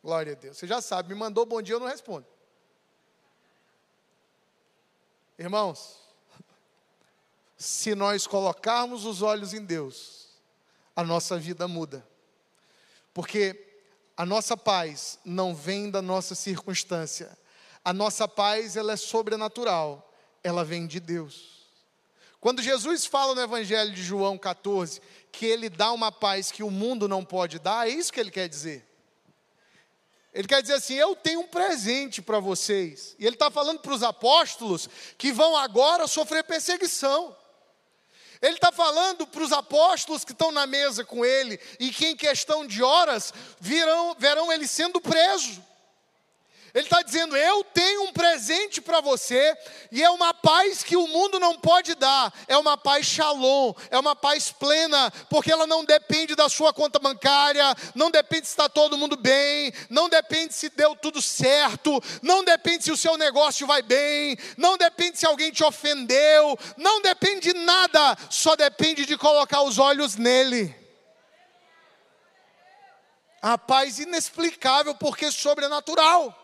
Glória 0.03 0.33
a 0.33 0.35
Deus. 0.35 0.57
Você 0.57 0.67
já 0.67 0.81
sabe, 0.81 1.09
me 1.09 1.15
mandou 1.15 1.45
bom 1.45 1.61
dia, 1.61 1.75
eu 1.75 1.79
não 1.79 1.87
respondo. 1.87 2.25
Irmãos, 5.37 5.97
se 7.57 7.95
nós 7.95 8.27
colocarmos 8.27 9.05
os 9.05 9.21
olhos 9.21 9.53
em 9.53 9.63
Deus, 9.63 10.18
a 10.95 11.03
nossa 11.03 11.37
vida 11.37 11.67
muda. 11.67 12.07
Porque 13.13 13.67
a 14.15 14.25
nossa 14.25 14.57
paz 14.57 15.19
não 15.23 15.55
vem 15.55 15.89
da 15.89 16.01
nossa 16.01 16.35
circunstância. 16.35 17.37
A 17.83 17.93
nossa 17.93 18.27
paz, 18.27 18.75
ela 18.75 18.93
é 18.93 18.97
sobrenatural. 18.97 20.13
Ela 20.43 20.63
vem 20.65 20.85
de 20.85 20.99
Deus. 20.99 21.59
Quando 22.39 22.61
Jesus 22.61 23.05
fala 23.05 23.35
no 23.35 23.41
Evangelho 23.41 23.93
de 23.93 24.01
João 24.01 24.37
14 24.37 25.01
que 25.31 25.45
ele 25.45 25.69
dá 25.69 25.91
uma 25.91 26.11
paz 26.11 26.51
que 26.51 26.63
o 26.63 26.71
mundo 26.71 27.07
não 27.07 27.23
pode 27.23 27.59
dar, 27.59 27.87
é 27.87 27.91
isso 27.91 28.11
que 28.11 28.19
ele 28.19 28.31
quer 28.31 28.47
dizer. 28.47 28.89
Ele 30.33 30.47
quer 30.47 30.61
dizer 30.61 30.75
assim: 30.75 30.95
eu 30.95 31.15
tenho 31.15 31.41
um 31.41 31.47
presente 31.47 32.21
para 32.21 32.39
vocês. 32.39 33.15
E 33.19 33.25
ele 33.25 33.35
está 33.35 33.49
falando 33.49 33.79
para 33.79 33.93
os 33.93 34.03
apóstolos 34.03 34.87
que 35.17 35.31
vão 35.31 35.57
agora 35.57 36.07
sofrer 36.07 36.43
perseguição. 36.43 37.35
Ele 38.41 38.55
está 38.55 38.71
falando 38.71 39.27
para 39.27 39.43
os 39.43 39.51
apóstolos 39.51 40.23
que 40.23 40.31
estão 40.31 40.51
na 40.51 40.65
mesa 40.65 41.03
com 41.03 41.25
ele 41.25 41.59
e 41.79 41.91
que 41.91 42.07
em 42.07 42.15
questão 42.15 42.65
de 42.65 42.81
horas 42.81 43.33
virão, 43.59 44.15
verão 44.17 44.51
ele 44.51 44.65
sendo 44.65 45.01
preso. 45.01 45.61
Ele 46.73 46.85
está 46.85 47.01
dizendo: 47.01 47.35
Eu 47.35 47.63
tenho 47.63 48.03
um 48.03 48.13
presente 48.13 48.81
para 48.81 49.01
você, 49.01 49.57
e 49.91 50.03
é 50.03 50.09
uma 50.09 50.33
paz 50.33 50.83
que 50.83 50.95
o 50.95 51.07
mundo 51.07 51.39
não 51.39 51.57
pode 51.57 51.95
dar, 51.95 52.33
é 52.47 52.57
uma 52.57 52.77
paz 52.77 53.05
shalom, 53.05 53.73
é 53.89 53.97
uma 53.97 54.15
paz 54.15 54.51
plena, 54.51 55.11
porque 55.29 55.51
ela 55.51 55.65
não 55.65 55.83
depende 55.83 56.35
da 56.35 56.47
sua 56.47 56.73
conta 56.73 56.99
bancária, 56.99 57.75
não 57.95 58.11
depende 58.11 58.47
se 58.47 58.53
está 58.53 58.69
todo 58.69 58.97
mundo 58.97 59.15
bem, 59.15 59.73
não 59.89 60.07
depende 60.07 60.53
se 60.53 60.69
deu 60.69 60.95
tudo 60.95 61.21
certo, 61.21 62.01
não 62.21 62.43
depende 62.43 62.83
se 62.83 62.91
o 62.91 62.97
seu 62.97 63.17
negócio 63.17 63.65
vai 63.65 63.81
bem, 63.81 64.37
não 64.57 64.77
depende 64.77 65.17
se 65.17 65.25
alguém 65.25 65.51
te 65.51 65.63
ofendeu, 65.63 66.57
não 66.77 67.01
depende 67.01 67.51
de 67.51 67.59
nada, 67.59 68.17
só 68.29 68.55
depende 68.55 69.05
de 69.05 69.17
colocar 69.17 69.61
os 69.63 69.77
olhos 69.77 70.15
nele. 70.15 70.75
A 73.41 73.57
paz 73.57 73.99
inexplicável 73.99 74.93
porque 74.95 75.31
sobrenatural. 75.31 76.38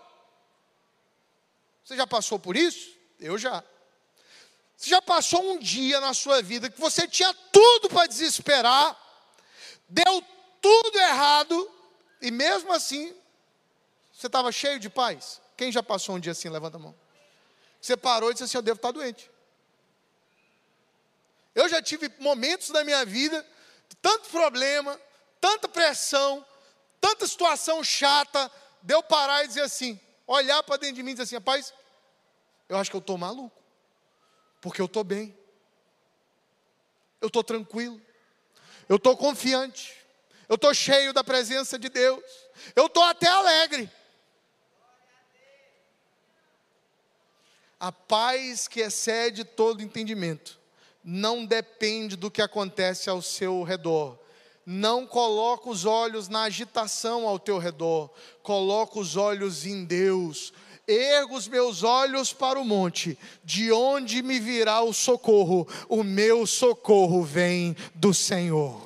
Você 1.86 1.96
já 1.96 2.08
passou 2.08 2.40
por 2.40 2.58
isso? 2.58 2.98
Eu 3.20 3.38
já. 3.38 3.64
Você 4.76 4.90
já 4.90 5.02
passou 5.02 5.52
um 5.52 5.60
dia 5.60 6.02
na 6.02 6.14
sua 6.16 6.42
vida 6.42 6.70
que 6.70 6.82
você 6.82 7.08
tinha 7.08 7.34
tudo 7.52 7.88
para 7.88 8.08
desesperar, 8.08 9.00
deu 9.88 10.24
tudo 10.60 10.98
errado, 10.98 11.72
e 12.22 12.32
mesmo 12.32 12.74
assim, 12.74 13.16
você 14.12 14.26
estava 14.26 14.52
cheio 14.52 14.80
de 14.80 14.90
paz? 14.90 15.40
Quem 15.56 15.72
já 15.72 15.84
passou 15.84 16.16
um 16.16 16.20
dia 16.20 16.32
assim? 16.32 16.50
Levanta 16.50 16.78
a 16.78 16.80
mão. 16.80 16.96
Você 17.80 17.96
parou 17.96 18.32
e 18.32 18.34
disse 18.34 18.46
assim: 18.46 18.58
Eu 18.58 18.64
devo 18.64 18.78
estar 18.78 18.92
doente. 18.92 19.30
Eu 21.54 21.70
já 21.70 21.82
tive 21.82 22.12
momentos 22.20 22.72
da 22.72 22.84
minha 22.84 23.06
vida, 23.06 23.48
tanto 24.02 24.30
problema, 24.30 25.00
tanta 25.40 25.70
pressão, 25.70 26.46
tanta 27.00 27.28
situação 27.28 27.84
chata, 27.84 28.52
de 28.82 28.94
eu 28.94 29.04
parar 29.04 29.46
e 29.46 29.48
dizer 29.48 29.62
assim: 29.62 30.00
olhar 30.28 30.62
para 30.64 30.78
dentro 30.78 30.96
de 30.96 31.04
mim 31.04 31.12
e 31.12 31.14
dizer 31.14 31.24
assim: 31.24 31.36
rapaz, 31.36 31.74
eu 32.68 32.78
acho 32.78 32.90
que 32.90 32.96
eu 32.96 33.00
estou 33.00 33.18
maluco, 33.18 33.62
porque 34.62 34.82
eu 34.82 34.86
estou 34.86 35.04
bem, 35.04 35.38
eu 37.22 37.28
estou 37.28 37.44
tranquilo, 37.44 38.02
eu 38.90 38.98
estou 38.98 39.16
confiante, 39.16 39.96
eu 40.50 40.56
estou 40.56 40.74
cheio 40.74 41.14
da 41.14 41.24
presença 41.24 41.78
de 41.78 41.90
Deus, 41.90 42.24
eu 42.76 42.88
estou 42.88 43.04
até 43.04 43.28
alegre. 43.28 43.90
A 47.80 47.92
paz 47.92 48.68
que 48.68 48.80
excede 48.80 49.44
todo 49.44 49.84
entendimento 49.84 50.60
não 51.04 51.46
depende 51.46 52.16
do 52.16 52.32
que 52.32 52.42
acontece 52.42 53.10
ao 53.10 53.22
seu 53.22 53.62
redor, 53.62 54.18
não 54.66 55.06
coloca 55.06 55.70
os 55.70 55.86
olhos 55.86 56.28
na 56.28 56.44
agitação 56.44 57.28
ao 57.28 57.38
teu 57.38 57.60
redor, 57.60 58.10
coloca 58.42 59.00
os 59.00 59.16
olhos 59.16 59.66
em 59.66 59.86
Deus. 59.86 60.52
Ergo 60.88 61.36
os 61.36 61.48
meus 61.48 61.84
olhos 61.84 62.32
para 62.32 62.60
o 62.60 62.66
monte, 62.66 63.18
de 63.44 63.72
onde 63.72 64.22
me 64.22 64.40
virá 64.40 64.82
o 64.82 64.94
socorro? 64.94 65.68
O 65.90 66.04
meu 66.04 66.46
socorro 66.46 67.24
vem 67.24 67.76
do 67.94 68.14
Senhor. 68.14 68.82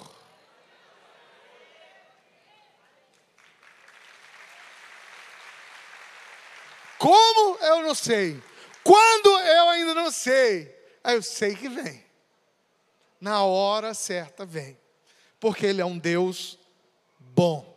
Como 6.98 7.58
eu 7.60 7.84
não 7.84 7.96
sei, 7.96 8.42
quando 8.84 9.30
eu 9.30 9.70
ainda 9.70 9.94
não 9.94 10.12
sei, 10.12 10.74
eu 11.04 11.22
sei 11.22 11.56
que 11.56 11.70
vem, 11.70 12.04
na 13.22 13.44
hora 13.44 13.94
certa 13.94 14.46
vem 14.46 14.78
porque 15.39 15.65
Ele 15.65 15.82
é 15.82 15.86
um 15.86 15.97
Deus 15.97 16.58
bom. 17.19 17.69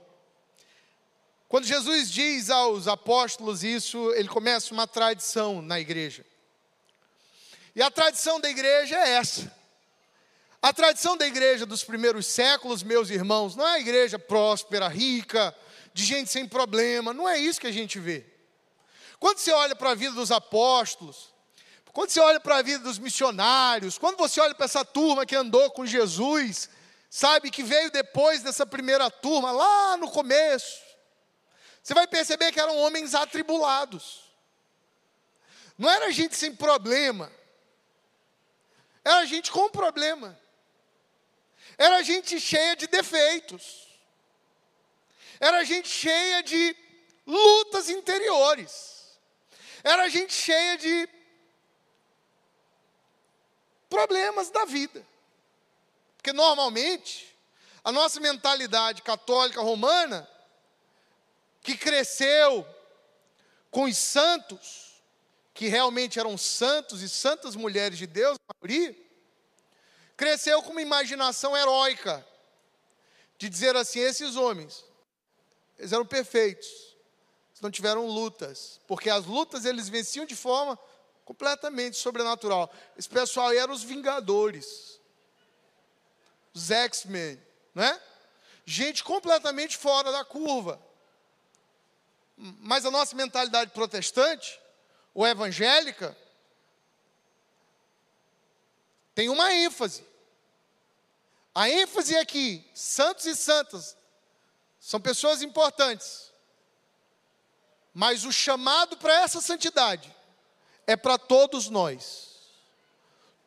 Quando 1.48 1.66
Jesus 1.66 2.11
diz 2.11 2.48
aos 2.48 2.88
apóstolos 2.88 3.62
isso, 3.62 4.11
ele 4.14 4.27
começa 4.27 4.72
uma 4.72 4.87
tradição 4.87 5.61
na 5.61 5.79
igreja. 5.79 6.25
E 7.77 7.83
a 7.83 7.90
tradição 7.90 8.40
da 8.40 8.48
igreja 8.48 8.96
é 8.96 9.11
essa. 9.11 9.55
A 10.62 10.72
tradição 10.72 11.16
da 11.16 11.27
igreja 11.27 11.66
dos 11.66 11.85
primeiros 11.85 12.27
séculos, 12.27 12.83
meus 12.83 13.11
irmãos, 13.11 13.55
não 13.55 13.66
é 13.66 13.75
a 13.75 13.81
igreja 13.81 14.18
próspera, 14.18 14.88
rica, 14.88 15.55
de 15.92 16.05
gente 16.05 16.31
sem 16.31 16.48
problema, 16.48 17.12
não 17.12 17.29
é 17.29 17.38
isso 17.38 17.61
que 17.61 17.66
a 17.66 17.72
gente 17.72 17.98
vê. 17.98 18.25
Quando 19.18 19.38
você 19.38 19.53
olha 19.53 19.77
para 19.77 19.90
a 19.90 19.94
vida 19.94 20.14
dos 20.14 20.31
apóstolos, 20.31 21.35
quando 21.92 22.11
você 22.11 22.20
olha 22.20 22.40
para 22.40 22.57
a 22.57 22.62
vida 22.62 22.79
dos 22.79 22.98
missionários, 22.98 23.98
quando 23.98 24.16
você 24.16 24.40
olha 24.40 24.55
para 24.55 24.64
essa 24.64 24.85
turma 24.85 25.27
que 25.27 25.37
andou 25.37 25.70
com 25.72 25.85
Jesus, 25.85 26.70
sabe, 27.14 27.51
que 27.51 27.62
veio 27.62 27.90
depois 27.90 28.42
dessa 28.42 28.64
primeira 28.64 29.11
turma, 29.11 29.53
lá 29.53 29.98
no 29.98 30.11
começo, 30.11 30.81
você 31.83 31.92
vai 31.92 32.07
perceber 32.07 32.51
que 32.51 32.59
eram 32.59 32.75
homens 32.79 33.14
atribulados. 33.14 34.33
Não 35.77 35.90
era 35.90 36.11
gente 36.11 36.35
sem 36.35 36.57
problema, 36.57 37.31
era 39.05 39.27
gente 39.27 39.51
com 39.51 39.68
problema, 39.68 40.40
era 41.77 42.03
gente 42.03 42.40
cheia 42.40 42.75
de 42.77 42.87
defeitos, 42.87 43.87
era 45.38 45.62
gente 45.64 45.88
cheia 45.88 46.42
de 46.42 46.75
lutas 47.27 47.90
interiores, 47.90 49.20
era 49.85 50.09
gente 50.09 50.33
cheia 50.33 50.79
de 50.79 51.07
problemas 53.90 54.48
da 54.48 54.64
vida. 54.64 55.12
Porque 56.23 56.33
normalmente, 56.33 57.37
a 57.83 57.91
nossa 57.91 58.21
mentalidade 58.21 59.03
católica 59.03 59.61
romana, 59.61 60.29
que 61.61 61.77
cresceu 61.77 62.65
com 63.73 63.85
os 63.85 63.99
santos, 63.99 65.03
que 65.53 65.67
realmente 65.67 66.21
eram 66.21 66.39
santos 66.39 67.03
e 67.03 67.09
santas 67.09 67.57
mulheres 67.57 67.99
de 67.99 68.07
Deus, 68.07 68.39
maioria, 68.55 68.97
cresceu 70.17 70.63
com 70.63 70.71
uma 70.71 70.81
imaginação 70.81 71.57
heróica, 71.57 72.25
de 73.37 73.49
dizer 73.49 73.75
assim: 73.75 73.99
esses 73.99 74.37
homens, 74.37 74.85
eles 75.77 75.93
eram 75.93 76.07
perfeitos, 76.07 76.69
não 77.61 77.71
tiveram 77.71 78.07
lutas, 78.07 78.81
porque 78.87 79.11
as 79.11 79.27
lutas 79.27 79.65
eles 79.65 79.89
venciam 79.89 80.25
de 80.25 80.37
forma 80.37 80.79
completamente 81.25 81.97
sobrenatural. 81.97 82.73
Esse 82.97 83.09
pessoal 83.09 83.53
eram 83.53 83.75
os 83.75 83.83
vingadores. 83.83 84.91
Os 86.55 86.71
X-Men, 86.71 87.41
né? 87.75 88.01
Gente 88.65 89.03
completamente 89.03 89.77
fora 89.77 90.12
da 90.12 90.25
curva. 90.25 90.81
Mas 92.37 92.85
a 92.85 92.91
nossa 92.91 93.15
mentalidade 93.17 93.71
protestante, 93.73 94.61
ou 95.15 95.27
evangélica, 95.27 96.17
tem 99.15 99.29
uma 99.29 99.53
ênfase. 99.53 100.05
A 101.55 101.69
ênfase 101.69 102.17
é 102.17 102.25
que 102.25 102.65
santos 102.75 103.27
e 103.27 103.37
santas 103.37 103.97
são 104.81 105.01
pessoas 105.01 105.43
importantes. 105.43 106.33
Mas 107.93 108.25
o 108.25 108.33
chamado 108.33 108.97
para 108.97 109.21
essa 109.21 109.41
santidade 109.41 110.15
é 110.87 110.97
para 110.97 111.19
todos 111.19 111.69
nós. 111.69 112.33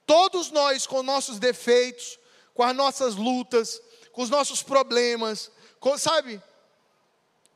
Todos 0.06 0.52
nós 0.52 0.86
com 0.86 1.02
nossos 1.02 1.39
defeitos, 1.39 2.20
com 2.56 2.63
as 2.63 2.76
nossas 2.76 3.15
lutas, 3.15 3.80
com 4.13 4.24
os 4.24 4.30
nossos 4.30 4.63
problemas, 4.63 5.52
com, 5.80 5.96
sabe? 5.98 6.41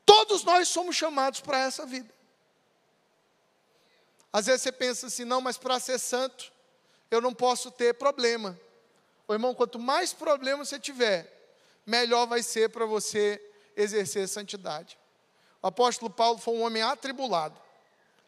Todos 0.04 0.44
nós 0.44 0.68
somos 0.68 0.94
chamados 0.94 1.40
para 1.40 1.58
essa 1.58 1.86
vida. 1.86 2.12
Às 4.30 4.46
vezes 4.46 4.62
você 4.62 4.70
pensa 4.70 5.06
assim, 5.06 5.24
não, 5.24 5.40
mas 5.40 5.56
para 5.56 5.80
ser 5.80 5.98
santo, 5.98 6.52
eu 7.10 7.20
não 7.20 7.34
posso 7.34 7.70
ter 7.70 7.94
problema. 7.94 8.60
Ô, 9.26 9.32
irmão, 9.32 9.54
quanto 9.54 9.78
mais 9.78 10.12
problema 10.12 10.64
você 10.64 10.78
tiver, 10.78 11.32
melhor 11.86 12.26
vai 12.26 12.42
ser 12.42 12.68
para 12.68 12.84
você 12.84 13.42
exercer 13.74 14.28
santidade. 14.28 14.98
O 15.62 15.66
apóstolo 15.66 16.10
Paulo 16.10 16.38
foi 16.38 16.54
um 16.54 16.62
homem 16.62 16.82
atribulado. 16.82 17.58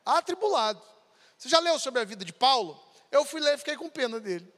Atribulado. 0.07 0.83
Você 1.37 1.51
já 1.51 1.61
leu 1.61 1.79
sobre 1.79 2.01
a 2.01 2.05
vida 2.05 2.25
de 2.25 2.33
Paulo? 2.33 2.83
Eu 3.11 3.27
fui 3.27 3.41
ler 3.41 3.57
e 3.57 3.59
fiquei 3.59 3.77
com 3.77 3.91
pena 3.91 4.19
dele. 4.19 4.51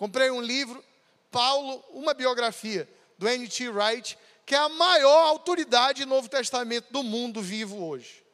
Comprei 0.00 0.30
um 0.30 0.40
livro, 0.40 0.82
Paulo, 1.30 1.84
uma 1.90 2.14
biografia, 2.14 2.88
do 3.18 3.28
N.T. 3.28 3.68
Wright, 3.68 4.16
que 4.46 4.54
é 4.54 4.58
a 4.58 4.66
maior 4.70 5.26
autoridade 5.26 6.06
no 6.06 6.14
Novo 6.14 6.26
Testamento 6.26 6.90
do 6.90 7.02
mundo 7.02 7.42
vivo 7.42 7.84
hoje. 7.86 8.24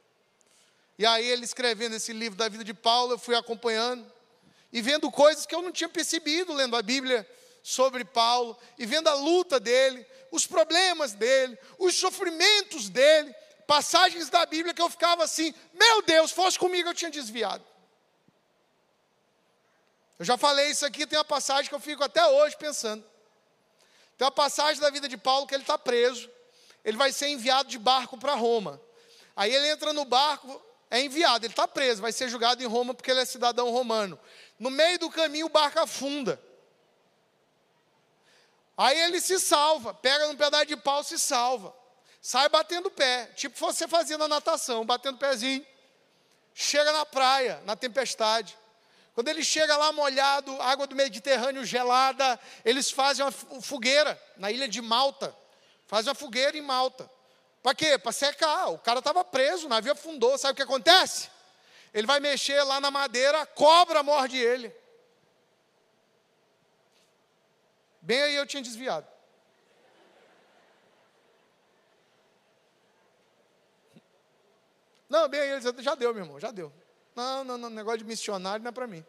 E 0.96 1.04
aí, 1.04 1.26
ele 1.26 1.44
escrevendo 1.44 1.96
esse 1.96 2.12
livro 2.12 2.38
da 2.38 2.48
vida 2.48 2.62
de 2.62 2.72
Paulo, 2.72 3.14
eu 3.14 3.18
fui 3.18 3.34
acompanhando 3.34 4.06
e 4.72 4.80
vendo 4.80 5.10
coisas 5.10 5.44
que 5.44 5.56
eu 5.56 5.60
não 5.60 5.72
tinha 5.72 5.88
percebido 5.88 6.52
lendo 6.52 6.76
a 6.76 6.82
Bíblia 6.82 7.28
sobre 7.64 8.04
Paulo, 8.04 8.56
e 8.78 8.86
vendo 8.86 9.08
a 9.08 9.14
luta 9.14 9.58
dele, 9.58 10.06
os 10.30 10.46
problemas 10.46 11.14
dele, 11.14 11.58
os 11.80 11.96
sofrimentos 11.96 12.88
dele, 12.88 13.34
passagens 13.66 14.30
da 14.30 14.46
Bíblia 14.46 14.72
que 14.72 14.82
eu 14.82 14.88
ficava 14.88 15.24
assim: 15.24 15.52
meu 15.74 16.00
Deus, 16.02 16.30
fosse 16.30 16.56
comigo 16.56 16.88
eu 16.88 16.94
tinha 16.94 17.10
desviado. 17.10 17.64
Eu 20.18 20.24
já 20.24 20.36
falei 20.38 20.70
isso 20.70 20.86
aqui, 20.86 21.06
tem 21.06 21.18
uma 21.18 21.24
passagem 21.24 21.68
que 21.68 21.74
eu 21.74 21.80
fico 21.80 22.02
até 22.02 22.26
hoje 22.26 22.56
pensando. 22.56 23.04
Tem 24.16 24.24
uma 24.24 24.32
passagem 24.32 24.80
da 24.80 24.88
vida 24.90 25.08
de 25.08 25.16
Paulo 25.16 25.46
que 25.46 25.54
ele 25.54 25.62
está 25.62 25.76
preso, 25.76 26.30
ele 26.84 26.96
vai 26.96 27.12
ser 27.12 27.28
enviado 27.28 27.68
de 27.68 27.78
barco 27.78 28.16
para 28.16 28.34
Roma. 28.34 28.80
Aí 29.34 29.54
ele 29.54 29.68
entra 29.68 29.92
no 29.92 30.04
barco, 30.04 30.62
é 30.90 31.00
enviado, 31.00 31.44
ele 31.44 31.52
está 31.52 31.68
preso, 31.68 32.00
vai 32.00 32.12
ser 32.12 32.28
julgado 32.28 32.62
em 32.62 32.66
Roma 32.66 32.94
porque 32.94 33.10
ele 33.10 33.20
é 33.20 33.24
cidadão 33.24 33.70
romano. 33.70 34.18
No 34.58 34.70
meio 34.70 34.98
do 34.98 35.10
caminho 35.10 35.46
o 35.46 35.50
barco 35.50 35.78
afunda. 35.78 36.40
Aí 38.76 38.98
ele 39.00 39.20
se 39.20 39.38
salva, 39.38 39.92
pega 39.92 40.26
num 40.28 40.36
pedaço 40.36 40.66
de 40.66 40.76
pau, 40.76 41.02
se 41.02 41.18
salva. 41.18 41.74
Sai 42.22 42.48
batendo 42.48 42.90
pé, 42.90 43.26
tipo 43.36 43.58
você 43.58 43.86
fazia 43.86 44.16
na 44.16 44.28
natação, 44.28 44.84
batendo 44.84 45.18
pezinho. 45.18 45.64
Chega 46.54 46.90
na 46.90 47.04
praia, 47.04 47.60
na 47.66 47.76
tempestade. 47.76 48.56
Quando 49.16 49.28
ele 49.28 49.42
chega 49.42 49.74
lá 49.78 49.92
molhado, 49.92 50.60
água 50.60 50.86
do 50.86 50.94
Mediterrâneo 50.94 51.64
gelada, 51.64 52.38
eles 52.62 52.90
fazem 52.90 53.24
uma 53.24 53.62
fogueira 53.62 54.22
na 54.36 54.52
ilha 54.52 54.68
de 54.68 54.82
Malta. 54.82 55.34
Fazem 55.86 56.10
uma 56.10 56.14
fogueira 56.14 56.54
em 56.54 56.60
Malta. 56.60 57.10
Para 57.62 57.74
quê? 57.74 57.96
Para 57.96 58.12
secar. 58.12 58.68
O 58.68 58.78
cara 58.78 58.98
estava 58.98 59.24
preso, 59.24 59.64
o 59.64 59.68
navio 59.70 59.92
afundou. 59.92 60.36
Sabe 60.36 60.52
o 60.52 60.56
que 60.56 60.62
acontece? 60.62 61.30
Ele 61.94 62.06
vai 62.06 62.20
mexer 62.20 62.62
lá 62.62 62.78
na 62.78 62.90
madeira, 62.90 63.40
a 63.40 63.46
cobra 63.46 64.02
morde 64.02 64.36
ele. 64.36 64.70
Bem 68.02 68.20
aí 68.20 68.34
eu 68.34 68.44
tinha 68.44 68.62
desviado. 68.62 69.08
Não, 75.08 75.26
bem 75.26 75.40
aí 75.40 75.60
já 75.80 75.94
deu, 75.94 76.12
meu 76.12 76.22
irmão, 76.22 76.38
já 76.38 76.50
deu. 76.50 76.70
Não, 77.16 77.42
não, 77.42 77.56
não, 77.56 77.70
negócio 77.70 77.98
de 77.98 78.04
missionário 78.04 78.62
não 78.62 78.68
é 78.68 78.72
para 78.72 78.86
mim. 78.86 79.04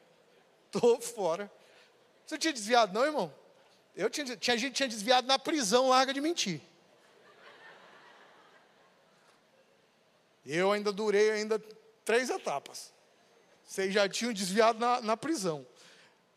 Estou 0.65 1.01
fora. 1.01 1.51
Você 2.25 2.37
tinha 2.37 2.53
desviado, 2.53 2.93
não, 2.93 3.05
irmão? 3.05 3.33
Eu 3.93 4.09
tinha, 4.09 4.37
tinha 4.37 4.57
gente 4.57 4.73
tinha 4.73 4.87
desviado 4.87 5.27
na 5.27 5.37
prisão, 5.37 5.89
larga 5.89 6.13
de 6.13 6.21
mentir. 6.21 6.61
Eu 10.45 10.71
ainda 10.71 10.93
durei 10.93 11.31
ainda 11.31 11.59
três 12.05 12.29
etapas. 12.29 12.93
Vocês 13.65 13.93
já 13.93 14.07
tinham 14.07 14.31
desviado 14.31 14.79
na, 14.79 15.01
na 15.01 15.17
prisão. 15.17 15.67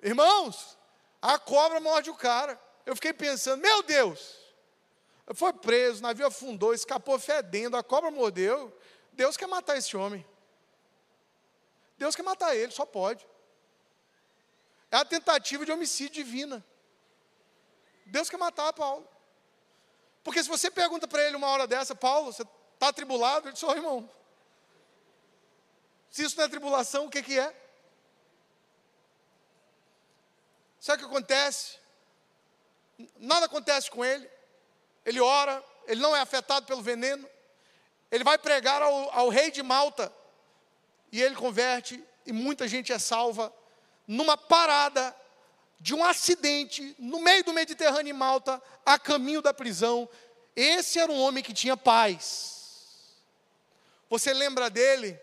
Irmãos, 0.02 0.76
a 1.22 1.38
cobra 1.38 1.78
morde 1.78 2.10
o 2.10 2.16
cara. 2.16 2.60
Eu 2.84 2.96
fiquei 2.96 3.12
pensando, 3.12 3.60
meu 3.60 3.84
Deus, 3.84 4.36
foi 5.34 5.52
preso, 5.52 6.00
o 6.00 6.02
navio 6.02 6.26
afundou, 6.26 6.74
escapou 6.74 7.16
fedendo, 7.20 7.76
a 7.76 7.82
cobra 7.84 8.10
mordeu. 8.10 8.76
Deus 9.12 9.36
quer 9.36 9.46
matar 9.46 9.76
esse 9.76 9.96
homem. 9.96 10.26
Deus 12.00 12.16
quer 12.16 12.22
matar 12.22 12.56
ele, 12.56 12.72
só 12.72 12.86
pode. 12.86 13.28
É 14.90 14.96
a 14.96 15.04
tentativa 15.04 15.66
de 15.66 15.70
homicídio 15.70 16.24
divina. 16.24 16.64
Deus 18.06 18.30
quer 18.30 18.38
matar 18.38 18.72
Paulo. 18.72 19.06
Porque 20.24 20.42
se 20.42 20.48
você 20.48 20.70
pergunta 20.70 21.06
para 21.06 21.22
ele 21.22 21.36
uma 21.36 21.48
hora 21.48 21.66
dessa, 21.66 21.94
Paulo, 21.94 22.32
você 22.32 22.42
está 22.72 22.88
atribulado? 22.88 23.48
Ele 23.48 23.52
diz, 23.52 23.62
oh, 23.62 23.72
irmão. 23.72 24.10
Se 26.10 26.24
isso 26.24 26.38
não 26.38 26.44
é 26.44 26.48
tribulação, 26.48 27.04
o 27.04 27.10
que, 27.10 27.22
que 27.22 27.38
é? 27.38 27.54
Sabe 30.80 31.02
o 31.02 31.06
que 31.06 31.12
acontece? 31.12 31.78
Nada 33.18 33.44
acontece 33.44 33.90
com 33.90 34.02
ele. 34.02 34.28
Ele 35.04 35.20
ora, 35.20 35.62
ele 35.86 36.00
não 36.00 36.16
é 36.16 36.20
afetado 36.20 36.64
pelo 36.64 36.80
veneno. 36.80 37.28
Ele 38.10 38.24
vai 38.24 38.38
pregar 38.38 38.80
ao, 38.80 39.14
ao 39.14 39.28
rei 39.28 39.50
de 39.50 39.62
Malta. 39.62 40.10
E 41.12 41.20
ele 41.20 41.34
converte, 41.34 42.02
e 42.24 42.32
muita 42.32 42.68
gente 42.68 42.92
é 42.92 42.98
salva 42.98 43.52
numa 44.06 44.36
parada 44.36 45.14
de 45.78 45.94
um 45.94 46.04
acidente 46.04 46.94
no 46.98 47.20
meio 47.20 47.44
do 47.44 47.52
Mediterrâneo 47.52 48.10
em 48.10 48.16
Malta, 48.16 48.62
a 48.84 48.98
caminho 48.98 49.40
da 49.40 49.54
prisão. 49.54 50.08
Esse 50.54 50.98
era 50.98 51.10
um 51.10 51.20
homem 51.20 51.42
que 51.42 51.54
tinha 51.54 51.76
paz. 51.76 53.16
Você 54.08 54.32
lembra 54.32 54.68
dele? 54.68 55.18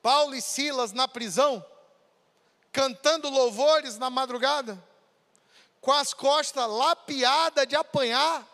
Paulo 0.00 0.34
e 0.34 0.40
Silas 0.40 0.92
na 0.92 1.06
prisão? 1.06 1.64
cantando 2.72 3.28
louvores 3.28 3.98
na 3.98 4.08
madrugada, 4.08 4.82
com 5.80 5.92
as 5.92 6.12
costas 6.14 6.68
lapiadas 6.68 7.66
de 7.66 7.74
apanhar, 7.74 8.46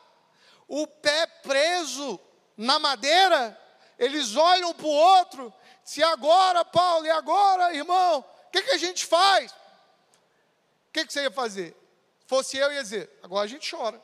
o 0.69 0.87
pé 0.87 1.27
preso 1.43 2.19
na 2.57 2.79
madeira, 2.79 3.59
eles 3.99 4.37
olham 4.37 4.73
para 4.75 4.87
o 4.87 4.91
outro, 4.91 5.53
se 5.87 6.03
agora, 6.03 6.65
Paulo, 6.65 7.07
e 7.07 7.11
agora, 7.11 7.73
irmão, 7.73 8.19
o 8.19 8.51
que, 8.51 8.61
que 8.61 8.73
a 8.73 8.77
gente 8.77 9.07
faz? 9.07 9.53
O 9.53 10.93
que, 10.93 11.07
que 11.07 11.13
você 11.13 11.23
ia 11.23 11.31
fazer? 11.31 11.77
Fosse 12.27 12.57
eu, 12.57 12.73
ia 12.73 12.83
dizer, 12.83 13.09
agora 13.23 13.45
a 13.45 13.49
gente 13.49 13.71
chora. 13.71 14.03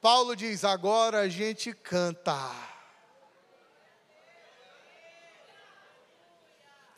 Paulo 0.00 0.34
diz, 0.34 0.64
agora 0.64 1.20
a 1.20 1.28
gente 1.28 1.72
canta. 1.72 2.50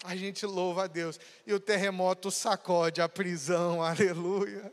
A 0.03 0.17
gente 0.17 0.47
louva 0.47 0.85
a 0.85 0.87
Deus. 0.87 1.21
E 1.47 1.53
o 1.53 1.61
terremoto 1.61 2.31
sacode 2.31 3.03
a 3.03 3.09
prisão, 3.09 3.83
aleluia. 3.85 4.73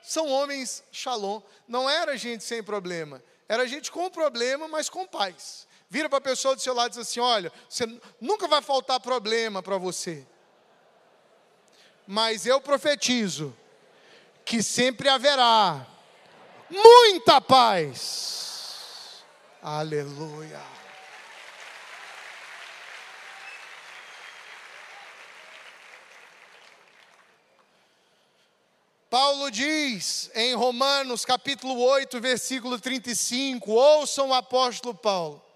São 0.00 0.28
homens 0.28 0.84
shalom. 0.92 1.42
Não 1.66 1.90
era 1.90 2.16
gente 2.16 2.44
sem 2.44 2.62
problema. 2.62 3.20
Era 3.48 3.66
gente 3.66 3.90
com 3.90 4.08
problema, 4.08 4.68
mas 4.68 4.88
com 4.88 5.04
paz. 5.08 5.68
Vira 5.92 6.08
para 6.08 6.18
a 6.18 6.22
pessoa 6.22 6.54
do 6.54 6.62
seu 6.62 6.72
lado 6.72 6.86
e 6.86 6.90
diz 6.90 6.98
assim: 6.98 7.18
olha, 7.18 7.52
você 7.68 7.84
nunca 8.20 8.46
vai 8.46 8.62
faltar 8.62 9.00
problema 9.00 9.60
para 9.60 9.76
você. 9.76 10.24
Mas 12.06 12.46
eu 12.46 12.60
profetizo 12.60 13.56
que 14.44 14.62
sempre 14.62 15.08
haverá 15.08 15.84
muita 16.70 17.40
paz. 17.40 19.24
Aleluia. 19.60 20.60
Paulo 29.10 29.50
diz 29.50 30.30
em 30.36 30.54
Romanos 30.54 31.24
capítulo 31.24 31.82
8, 31.82 32.20
versículo 32.20 32.78
35, 32.78 33.72
ouçam 33.72 34.28
o 34.28 34.34
apóstolo 34.34 34.94
Paulo. 34.94 35.49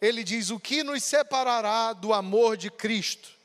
Ele 0.00 0.24
diz: 0.24 0.50
O 0.50 0.58
que 0.58 0.82
nos 0.82 1.02
separará 1.04 1.92
do 1.92 2.12
amor 2.12 2.56
de 2.56 2.70
Cristo? 2.70 3.40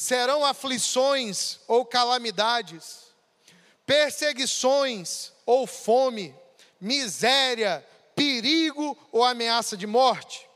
serão 0.00 0.46
aflições 0.46 1.60
ou 1.68 1.84
calamidades, 1.84 3.00
perseguições 3.84 5.30
ou 5.44 5.66
fome, 5.66 6.34
miséria, 6.80 7.86
perigo 8.16 8.96
ou 9.12 9.22
ameaça 9.22 9.76
de 9.76 9.86
morte. 9.86 10.48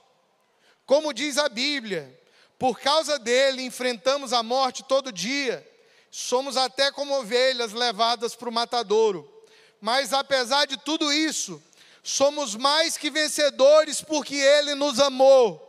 Como 0.87 1.12
diz 1.12 1.37
a 1.37 1.50
Bíblia, 1.50 2.18
por 2.58 2.80
causa 2.80 3.18
dele 3.18 3.60
enfrentamos 3.62 4.32
a 4.32 4.42
morte 4.42 4.82
todo 4.82 5.12
dia, 5.12 5.66
somos 6.10 6.56
até 6.56 6.90
como 6.90 7.18
ovelhas 7.18 7.74
levadas 7.74 8.34
para 8.34 8.48
o 8.48 8.52
matadouro. 8.52 9.30
Mas 9.78 10.14
apesar 10.14 10.66
de 10.66 10.78
tudo 10.78 11.12
isso, 11.12 11.62
somos 12.04 12.54
mais 12.54 12.98
que 12.98 13.10
vencedores 13.10 14.02
porque 14.02 14.36
ele 14.36 14.74
nos 14.74 15.00
amou. 15.00 15.62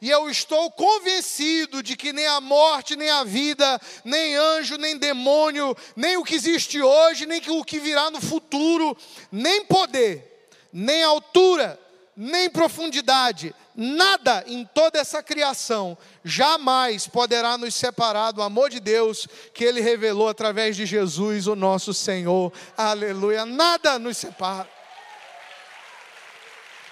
E 0.00 0.08
eu 0.08 0.30
estou 0.30 0.70
convencido 0.70 1.82
de 1.82 1.96
que 1.96 2.12
nem 2.12 2.26
a 2.26 2.40
morte, 2.40 2.94
nem 2.94 3.10
a 3.10 3.24
vida, 3.24 3.80
nem 4.04 4.36
anjo, 4.36 4.76
nem 4.76 4.96
demônio, 4.96 5.76
nem 5.96 6.16
o 6.16 6.22
que 6.22 6.34
existe 6.34 6.80
hoje, 6.80 7.26
nem 7.26 7.42
o 7.48 7.64
que 7.64 7.80
virá 7.80 8.10
no 8.10 8.20
futuro, 8.20 8.96
nem 9.32 9.64
poder, 9.64 10.48
nem 10.72 11.02
altura, 11.02 11.80
nem 12.16 12.48
profundidade, 12.48 13.54
nada 13.74 14.44
em 14.46 14.64
toda 14.64 15.00
essa 15.00 15.22
criação 15.22 15.98
jamais 16.22 17.08
poderá 17.08 17.58
nos 17.58 17.74
separar 17.74 18.30
do 18.30 18.42
amor 18.42 18.70
de 18.70 18.78
Deus 18.78 19.26
que 19.52 19.64
Ele 19.64 19.80
revelou 19.80 20.28
através 20.28 20.76
de 20.76 20.86
Jesus, 20.86 21.46
o 21.46 21.56
nosso 21.56 21.92
Senhor. 21.92 22.52
Aleluia. 22.76 23.44
Nada 23.44 23.98
nos 23.98 24.18
separa. 24.18 24.73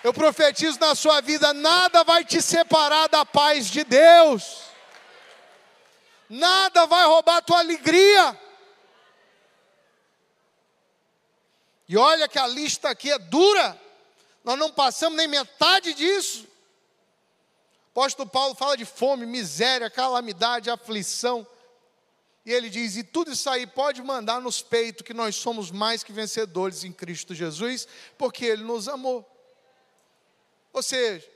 Eu 0.03 0.13
profetizo 0.13 0.79
na 0.81 0.95
sua 0.95 1.21
vida: 1.21 1.53
nada 1.53 2.03
vai 2.03 2.25
te 2.25 2.43
separar 2.43 3.09
da 3.09 3.25
paz 3.25 3.69
de 3.69 3.85
Deus, 3.85 4.63
nada 6.29 6.87
vai 6.87 7.07
roubar 7.07 7.37
a 7.37 7.43
tua 7.43 7.59
alegria. 7.59 8.39
E 11.89 11.97
olha 11.97 12.27
que 12.27 12.39
a 12.39 12.47
lista 12.47 12.89
aqui 12.89 13.11
é 13.11 13.19
dura, 13.19 13.79
nós 14.43 14.59
não 14.59 14.71
passamos 14.71 15.17
nem 15.17 15.29
metade 15.29 15.95
disso. 15.95 16.49
O 17.95 18.01
apóstolo 18.01 18.29
Paulo 18.29 18.55
fala 18.55 18.77
de 18.77 18.87
fome, 18.87 19.27
miséria, 19.27 19.91
calamidade, 19.91 20.71
aflição. 20.71 21.47
E 22.45 22.53
ele 22.53 22.69
diz: 22.69 22.97
e 22.97 23.05
tudo 23.05 23.31
isso 23.33 23.49
aí 23.49 23.67
pode 23.67 24.03
mandar 24.03 24.41
nos 24.41 24.63
peitos 24.63 25.05
que 25.05 25.15
nós 25.15 25.37
somos 25.37 25.71
mais 25.71 26.03
que 26.03 26.13
vencedores 26.13 26.83
em 26.83 26.93
Cristo 26.93 27.35
Jesus, 27.35 27.87
porque 28.19 28.47
Ele 28.47 28.65
nos 28.65 28.89
amou. 28.89 29.32
Ou 30.73 30.83
seja, 30.83 31.29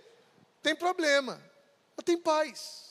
tem 0.63 0.75
problema, 0.75 1.41
mas 1.97 2.05
tem 2.05 2.19
paz, 2.19 2.91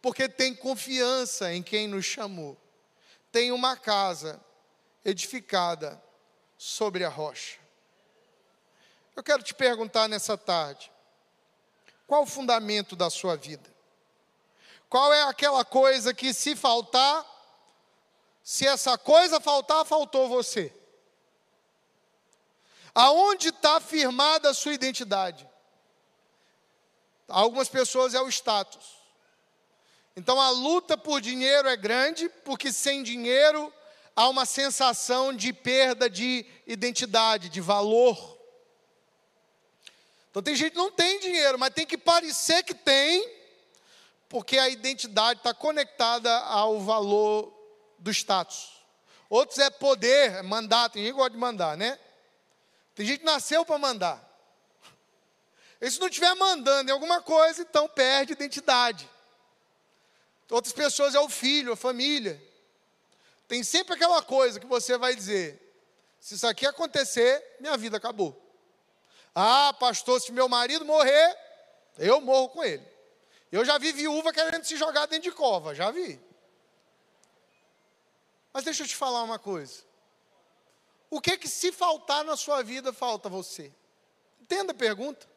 porque 0.00 0.28
tem 0.28 0.54
confiança 0.54 1.52
em 1.52 1.62
quem 1.62 1.88
nos 1.88 2.04
chamou. 2.04 2.56
Tem 3.32 3.50
uma 3.50 3.76
casa 3.76 4.40
edificada 5.04 6.02
sobre 6.56 7.04
a 7.04 7.08
rocha. 7.08 7.58
Eu 9.16 9.22
quero 9.22 9.42
te 9.42 9.52
perguntar 9.52 10.08
nessa 10.08 10.38
tarde: 10.38 10.90
qual 12.06 12.22
o 12.22 12.26
fundamento 12.26 12.94
da 12.94 13.10
sua 13.10 13.36
vida? 13.36 13.72
Qual 14.88 15.12
é 15.12 15.22
aquela 15.24 15.64
coisa 15.64 16.14
que, 16.14 16.32
se 16.32 16.54
faltar, 16.54 17.26
se 18.42 18.66
essa 18.66 18.96
coisa 18.96 19.40
faltar, 19.40 19.84
faltou 19.84 20.28
você? 20.28 20.72
Aonde 22.94 23.48
está 23.48 23.80
firmada 23.80 24.50
a 24.50 24.54
sua 24.54 24.72
identidade? 24.72 25.48
Algumas 27.28 27.68
pessoas 27.68 28.14
é 28.14 28.20
o 28.20 28.28
status. 28.28 29.04
Então 30.16 30.40
a 30.40 30.50
luta 30.50 30.96
por 30.96 31.20
dinheiro 31.20 31.68
é 31.68 31.76
grande, 31.76 32.28
porque 32.44 32.72
sem 32.72 33.02
dinheiro 33.02 33.72
há 34.14 34.28
uma 34.28 34.46
sensação 34.46 35.32
de 35.32 35.52
perda 35.52 36.08
de 36.08 36.46
identidade, 36.66 37.48
de 37.48 37.60
valor. 37.60 38.38
Então 40.30 40.42
tem 40.42 40.54
gente 40.54 40.72
que 40.72 40.78
não 40.78 40.90
tem 40.90 41.20
dinheiro, 41.20 41.58
mas 41.58 41.74
tem 41.74 41.86
que 41.86 41.98
parecer 41.98 42.62
que 42.62 42.74
tem, 42.74 43.28
porque 44.28 44.58
a 44.58 44.68
identidade 44.68 45.40
está 45.40 45.54
conectada 45.54 46.32
ao 46.40 46.80
valor 46.80 47.52
do 47.98 48.10
status. 48.10 48.72
Outros 49.28 49.58
é 49.58 49.70
poder, 49.70 50.32
é 50.32 50.42
mandato, 50.42 50.96
ninguém 50.96 51.12
gosta 51.12 51.30
de 51.30 51.36
mandar, 51.36 51.76
né? 51.76 51.98
Tem 52.94 53.04
gente 53.06 53.20
que 53.20 53.24
nasceu 53.24 53.64
para 53.64 53.78
mandar. 53.78 54.33
E 55.84 55.90
se 55.90 56.00
não 56.00 56.08
estiver 56.08 56.34
mandando 56.34 56.88
em 56.88 56.94
alguma 56.94 57.20
coisa, 57.20 57.60
então 57.60 57.86
perde 57.86 58.32
identidade. 58.32 59.06
Outras 60.50 60.72
pessoas 60.72 61.14
é 61.14 61.20
o 61.20 61.28
filho, 61.28 61.74
a 61.74 61.76
família. 61.76 62.42
Tem 63.46 63.62
sempre 63.62 63.92
aquela 63.92 64.22
coisa 64.22 64.58
que 64.58 64.64
você 64.64 64.96
vai 64.96 65.14
dizer: 65.14 65.60
se 66.18 66.36
isso 66.36 66.46
aqui 66.46 66.64
acontecer, 66.64 67.56
minha 67.60 67.76
vida 67.76 67.98
acabou. 67.98 68.34
Ah, 69.34 69.74
pastor, 69.78 70.18
se 70.22 70.32
meu 70.32 70.48
marido 70.48 70.86
morrer, 70.86 71.36
eu 71.98 72.18
morro 72.18 72.48
com 72.48 72.64
ele. 72.64 72.88
Eu 73.52 73.62
já 73.62 73.76
vi 73.76 73.92
viúva 73.92 74.32
querendo 74.32 74.64
se 74.64 74.78
jogar 74.78 75.04
dentro 75.04 75.30
de 75.30 75.36
cova, 75.36 75.74
já 75.74 75.90
vi. 75.90 76.18
Mas 78.54 78.64
deixa 78.64 78.84
eu 78.84 78.88
te 78.88 78.96
falar 78.96 79.22
uma 79.22 79.38
coisa. 79.38 79.82
O 81.10 81.20
que 81.20 81.36
que 81.36 81.46
se 81.46 81.70
faltar 81.70 82.24
na 82.24 82.38
sua 82.38 82.62
vida, 82.62 82.90
falta 82.90 83.28
você? 83.28 83.70
Entenda 84.40 84.72
a 84.72 84.74
pergunta. 84.74 85.33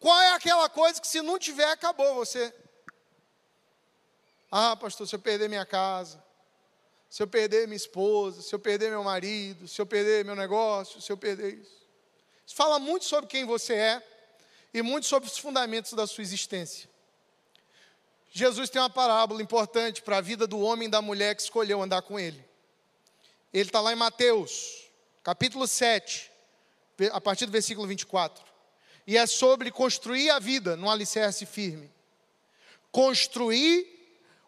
Qual 0.00 0.20
é 0.20 0.32
aquela 0.34 0.68
coisa 0.68 1.00
que 1.00 1.08
se 1.08 1.20
não 1.20 1.38
tiver, 1.38 1.70
acabou 1.70 2.14
você? 2.14 2.54
Ah, 4.50 4.76
pastor, 4.76 5.06
se 5.08 5.14
eu 5.14 5.18
perder 5.18 5.48
minha 5.48 5.66
casa, 5.66 6.22
se 7.10 7.22
eu 7.22 7.26
perder 7.26 7.66
minha 7.66 7.76
esposa, 7.76 8.40
se 8.40 8.54
eu 8.54 8.58
perder 8.58 8.90
meu 8.90 9.02
marido, 9.02 9.66
se 9.66 9.80
eu 9.80 9.86
perder 9.86 10.24
meu 10.24 10.36
negócio, 10.36 11.02
se 11.02 11.10
eu 11.10 11.16
perder 11.16 11.54
isso. 11.54 11.78
Isso 12.46 12.54
fala 12.54 12.78
muito 12.78 13.04
sobre 13.04 13.28
quem 13.28 13.44
você 13.44 13.74
é 13.74 14.02
e 14.72 14.82
muito 14.82 15.06
sobre 15.06 15.28
os 15.28 15.36
fundamentos 15.36 15.92
da 15.92 16.06
sua 16.06 16.22
existência. 16.22 16.88
Jesus 18.30 18.70
tem 18.70 18.80
uma 18.80 18.90
parábola 18.90 19.42
importante 19.42 20.00
para 20.00 20.18
a 20.18 20.20
vida 20.20 20.46
do 20.46 20.60
homem 20.60 20.86
e 20.86 20.90
da 20.90 21.02
mulher 21.02 21.34
que 21.34 21.42
escolheu 21.42 21.82
andar 21.82 22.02
com 22.02 22.20
ele. 22.20 22.42
Ele 23.52 23.68
está 23.68 23.80
lá 23.80 23.92
em 23.92 23.96
Mateus, 23.96 24.86
capítulo 25.24 25.66
7, 25.66 26.30
a 27.10 27.20
partir 27.20 27.46
do 27.46 27.52
versículo 27.52 27.86
24 27.86 28.47
e 29.08 29.16
é 29.16 29.26
sobre 29.26 29.70
construir 29.70 30.28
a 30.28 30.38
vida 30.38 30.76
num 30.76 30.90
alicerce 30.90 31.46
firme. 31.46 31.90
Construir 32.92 33.88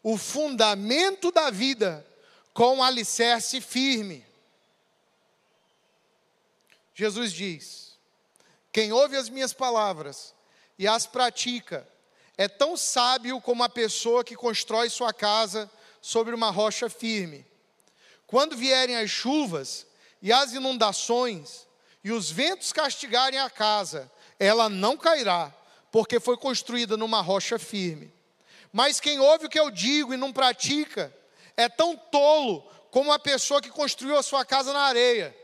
o 0.02 0.18
fundamento 0.18 1.32
da 1.32 1.48
vida 1.48 2.06
com 2.52 2.76
um 2.76 2.82
alicerce 2.82 3.58
firme. 3.62 4.22
Jesus 6.94 7.32
diz: 7.32 7.96
Quem 8.70 8.92
ouve 8.92 9.16
as 9.16 9.30
minhas 9.30 9.54
palavras 9.54 10.34
e 10.78 10.86
as 10.86 11.06
pratica 11.06 11.88
é 12.36 12.46
tão 12.46 12.76
sábio 12.76 13.40
como 13.40 13.64
a 13.64 13.68
pessoa 13.68 14.22
que 14.22 14.36
constrói 14.36 14.90
sua 14.90 15.10
casa 15.10 15.70
sobre 16.02 16.34
uma 16.34 16.50
rocha 16.50 16.90
firme. 16.90 17.46
Quando 18.26 18.58
vierem 18.58 18.96
as 18.96 19.08
chuvas 19.08 19.86
e 20.20 20.30
as 20.30 20.52
inundações 20.52 21.66
e 22.04 22.12
os 22.12 22.30
ventos 22.30 22.74
castigarem 22.74 23.38
a 23.38 23.48
casa, 23.48 24.10
ela 24.40 24.70
não 24.70 24.96
cairá, 24.96 25.54
porque 25.92 26.18
foi 26.18 26.38
construída 26.38 26.96
numa 26.96 27.20
rocha 27.20 27.58
firme. 27.58 28.10
Mas 28.72 28.98
quem 28.98 29.20
ouve 29.20 29.46
o 29.46 29.48
que 29.50 29.60
eu 29.60 29.70
digo 29.70 30.14
e 30.14 30.16
não 30.16 30.32
pratica, 30.32 31.14
é 31.56 31.68
tão 31.68 31.94
tolo 31.94 32.62
como 32.90 33.12
a 33.12 33.18
pessoa 33.18 33.60
que 33.60 33.68
construiu 33.68 34.16
a 34.16 34.22
sua 34.22 34.44
casa 34.44 34.72
na 34.72 34.80
areia. 34.80 35.36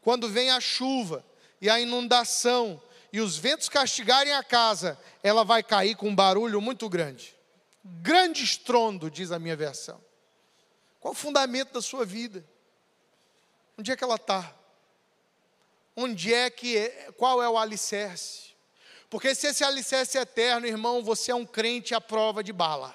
Quando 0.00 0.28
vem 0.28 0.50
a 0.50 0.60
chuva 0.60 1.24
e 1.60 1.68
a 1.68 1.80
inundação 1.80 2.80
e 3.12 3.20
os 3.20 3.36
ventos 3.36 3.68
castigarem 3.68 4.32
a 4.32 4.44
casa, 4.44 4.96
ela 5.22 5.44
vai 5.44 5.62
cair 5.62 5.96
com 5.96 6.08
um 6.08 6.14
barulho 6.14 6.60
muito 6.60 6.88
grande. 6.88 7.36
Grande 7.84 8.44
estrondo, 8.44 9.10
diz 9.10 9.32
a 9.32 9.38
minha 9.38 9.56
versão. 9.56 10.00
Qual 11.00 11.12
o 11.12 11.16
fundamento 11.16 11.72
da 11.72 11.82
sua 11.82 12.04
vida? 12.04 12.44
Onde 13.76 13.90
é 13.90 13.96
que 13.96 14.04
ela 14.04 14.14
está? 14.14 14.54
Onde 16.02 16.32
é 16.32 16.48
que 16.50 16.88
qual 17.16 17.42
é 17.42 17.48
o 17.48 17.58
alicerce? 17.58 18.50
Porque 19.08 19.34
se 19.34 19.48
esse 19.48 19.64
alicerce 19.64 20.16
é 20.16 20.22
eterno, 20.22 20.66
irmão, 20.66 21.02
você 21.02 21.32
é 21.32 21.34
um 21.34 21.44
crente 21.44 21.94
à 21.94 22.00
prova 22.00 22.44
de 22.44 22.52
bala. 22.52 22.94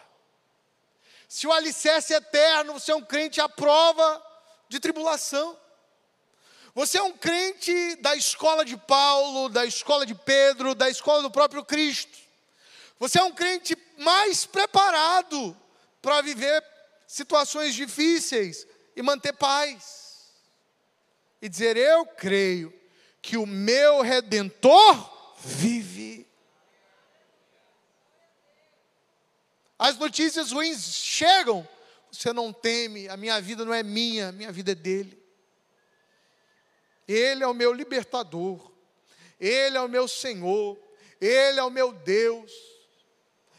Se 1.27 1.45
o 1.45 1.51
alicerce 1.51 2.13
é 2.13 2.17
eterno, 2.17 2.73
você 2.73 2.91
é 2.91 2.95
um 2.95 3.01
crente 3.01 3.41
à 3.41 3.49
prova 3.49 4.25
de 4.69 4.79
tribulação. 4.79 5.57
Você 6.73 6.97
é 6.97 7.03
um 7.03 7.11
crente 7.11 7.95
da 7.97 8.15
escola 8.15 8.63
de 8.63 8.77
Paulo, 8.77 9.49
da 9.49 9.65
escola 9.65 10.05
de 10.05 10.15
Pedro, 10.15 10.73
da 10.73 10.89
escola 10.89 11.21
do 11.21 11.31
próprio 11.31 11.63
Cristo. 11.65 12.17
Você 12.99 13.19
é 13.19 13.23
um 13.23 13.33
crente 13.33 13.77
mais 13.97 14.45
preparado 14.45 15.55
para 16.01 16.21
viver 16.21 16.63
situações 17.07 17.75
difíceis 17.75 18.65
e 18.95 19.01
manter 19.01 19.33
paz. 19.33 20.31
E 21.41 21.49
dizer: 21.49 21.75
Eu 21.75 22.05
creio 22.05 22.73
que 23.25 23.38
o 23.38 23.45
meu 23.47 24.01
redentor 24.01 25.35
vive. 25.39 26.27
As 29.79 29.97
notícias 29.97 30.51
ruins 30.51 30.93
chegam, 30.93 31.67
você 32.11 32.31
não 32.31 32.53
teme, 32.53 33.09
a 33.09 33.17
minha 33.17 33.41
vida 33.41 33.65
não 33.65 33.73
é 33.73 33.81
minha, 33.81 34.29
a 34.29 34.31
minha 34.31 34.51
vida 34.51 34.73
é 34.73 34.75
dele. 34.75 35.19
Ele 37.07 37.43
é 37.43 37.47
o 37.47 37.53
meu 37.53 37.73
libertador, 37.73 38.71
ele 39.39 39.75
é 39.75 39.81
o 39.81 39.89
meu 39.89 40.07
Senhor, 40.07 40.77
ele 41.19 41.59
é 41.59 41.63
o 41.63 41.71
meu 41.71 41.91
Deus, 41.93 42.51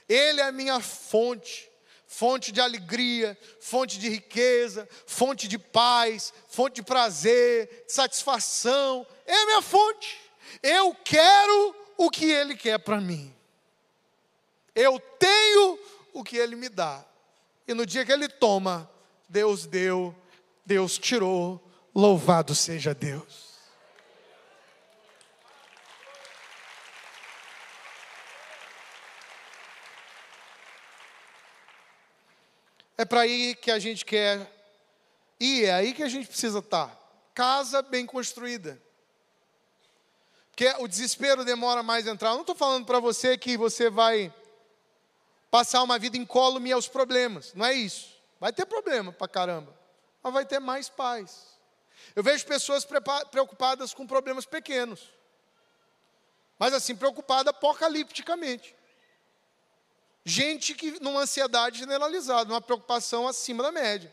ele 0.08 0.40
é 0.40 0.44
a 0.44 0.52
minha 0.52 0.78
fonte 0.78 1.68
fonte 2.06 2.50
de 2.50 2.62
alegria, 2.62 3.36
fonte 3.60 3.98
de 3.98 4.08
riqueza, 4.08 4.88
fonte 5.06 5.46
de 5.46 5.58
paz, 5.58 6.32
fonte 6.48 6.76
de 6.76 6.82
prazer, 6.82 7.84
de 7.86 7.92
satisfação. 7.92 9.06
É 9.26 9.44
minha 9.46 9.62
fonte. 9.62 10.18
Eu 10.62 10.94
quero 11.04 11.74
o 11.96 12.10
que 12.10 12.30
Ele 12.30 12.54
quer 12.54 12.78
para 12.78 13.00
mim. 13.00 13.34
Eu 14.74 15.00
tenho 15.18 15.78
o 16.12 16.22
que 16.22 16.36
Ele 16.36 16.54
me 16.54 16.68
dá. 16.68 17.04
E 17.66 17.74
no 17.74 17.84
dia 17.84 18.04
que 18.04 18.12
Ele 18.12 18.28
toma, 18.28 18.88
Deus 19.28 19.66
deu, 19.66 20.14
Deus 20.64 20.98
tirou, 20.98 21.62
louvado 21.94 22.54
seja 22.54 22.94
Deus. 22.94 23.46
É 32.98 33.04
para 33.04 33.22
aí 33.22 33.54
que 33.54 33.70
a 33.70 33.78
gente 33.78 34.04
quer 34.04 34.50
ir, 35.38 35.64
é 35.64 35.72
aí 35.72 35.92
que 35.92 36.02
a 36.02 36.08
gente 36.08 36.28
precisa 36.28 36.60
estar. 36.60 36.88
Tá. 36.88 36.98
Casa 37.34 37.82
bem 37.82 38.06
construída. 38.06 38.80
Porque 40.56 40.74
o 40.78 40.88
desespero 40.88 41.44
demora 41.44 41.82
mais 41.82 42.08
a 42.08 42.10
entrar. 42.10 42.30
Eu 42.30 42.36
não 42.36 42.40
estou 42.40 42.56
falando 42.56 42.86
para 42.86 42.98
você 42.98 43.36
que 43.36 43.58
você 43.58 43.90
vai 43.90 44.34
passar 45.50 45.82
uma 45.82 45.98
vida 45.98 46.16
incólume 46.16 46.72
aos 46.72 46.88
problemas. 46.88 47.52
Não 47.52 47.66
é 47.66 47.74
isso. 47.74 48.08
Vai 48.40 48.54
ter 48.54 48.64
problema 48.64 49.12
para 49.12 49.28
caramba. 49.28 49.78
Mas 50.22 50.32
vai 50.32 50.46
ter 50.46 50.58
mais 50.58 50.88
paz. 50.88 51.58
Eu 52.14 52.22
vejo 52.22 52.46
pessoas 52.46 52.86
preocupadas 53.30 53.92
com 53.92 54.06
problemas 54.06 54.46
pequenos. 54.46 55.12
Mas 56.58 56.72
assim, 56.72 56.96
preocupada 56.96 57.50
apocalipticamente. 57.50 58.74
Gente 60.24 60.72
que 60.72 60.98
numa 61.02 61.20
ansiedade 61.20 61.80
generalizada, 61.80 62.48
numa 62.48 62.62
preocupação 62.62 63.28
acima 63.28 63.62
da 63.62 63.70
média. 63.70 64.10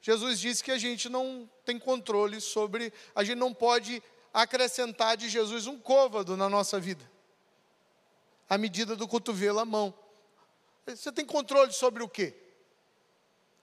Jesus 0.00 0.38
disse 0.38 0.62
que 0.62 0.70
a 0.70 0.78
gente 0.78 1.08
não 1.08 1.50
tem 1.64 1.80
controle 1.80 2.40
sobre, 2.40 2.92
a 3.12 3.24
gente 3.24 3.38
não 3.38 3.52
pode 3.52 4.00
acrescentar 4.32 5.16
de 5.16 5.28
Jesus 5.28 5.66
um 5.66 5.78
côvado 5.78 6.36
na 6.36 6.48
nossa 6.48 6.80
vida. 6.80 7.10
A 8.48 8.56
medida 8.56 8.96
do 8.96 9.06
cotovelo 9.06 9.58
à 9.58 9.64
mão. 9.64 9.94
Você 10.86 11.12
tem 11.12 11.24
controle 11.24 11.72
sobre 11.72 12.02
o 12.02 12.08
quê? 12.08 12.34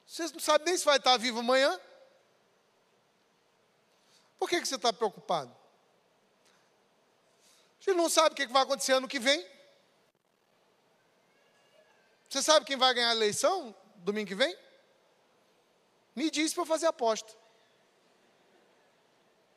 Você 0.06 0.24
não 0.24 0.40
sabe 0.40 0.66
nem 0.66 0.78
se 0.78 0.86
vai 0.86 0.98
estar 0.98 1.18
vivo 1.18 1.40
amanhã. 1.40 1.80
Por 4.38 4.50
que, 4.50 4.60
que 4.62 4.68
você 4.68 4.76
está 4.76 4.92
preocupado? 4.94 5.56
Você 7.80 7.94
não 7.94 8.10
sabe 8.10 8.34
o 8.34 8.36
que 8.36 8.48
vai 8.48 8.64
acontecer 8.64 8.94
ano 8.94 9.08
que 9.08 9.20
vem. 9.20 9.46
Você 12.30 12.42
sabe 12.42 12.66
quem 12.66 12.78
vai 12.78 12.94
ganhar 12.94 13.10
a 13.10 13.16
eleição 13.16 13.76
domingo 13.98 14.28
que 14.28 14.36
vem? 14.36 14.56
Me 16.16 16.30
diz 16.30 16.54
para 16.54 16.64
eu 16.64 16.68
fazer 16.68 16.86
aposta. 16.86 17.39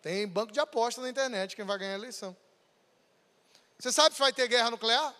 Tem 0.03 0.27
banco 0.27 0.53
de 0.53 0.59
aposta 0.59 1.01
na 1.01 1.09
internet 1.09 1.55
quem 1.55 1.65
vai 1.65 1.79
ganhar 1.79 1.93
a 1.93 1.99
eleição. 1.99 2.37
Você 3.79 3.93
sabe 3.93 4.15
se 4.15 4.21
vai 4.21 4.33
ter 4.33 4.49
guerra 4.49 4.71
nuclear? 4.71 5.15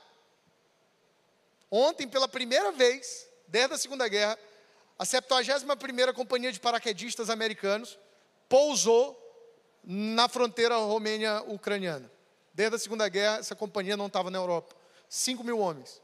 Ontem, 1.71 2.07
pela 2.07 2.29
primeira 2.29 2.73
vez, 2.73 3.27
desde 3.47 3.75
a 3.75 3.79
Segunda 3.79 4.07
Guerra, 4.09 4.39
a 4.99 5.05
71ª 5.05 6.13
Companhia 6.13 6.53
de 6.53 6.61
Paraquedistas 6.61 7.31
Americanos 7.31 7.99
pousou 8.49 9.19
na 9.85 10.29
fronteira 10.29 10.77
romênia-ucraniana. 10.77 12.11
Desde 12.53 12.77
a 12.77 12.79
Segunda 12.79 13.09
Guerra, 13.09 13.39
essa 13.39 13.55
companhia 13.55 13.97
não 13.97 14.09
estava 14.09 14.31
na 14.31 14.39
Europa. 14.39 14.77
5 15.09 15.43
mil 15.43 15.59
homens. 15.59 16.03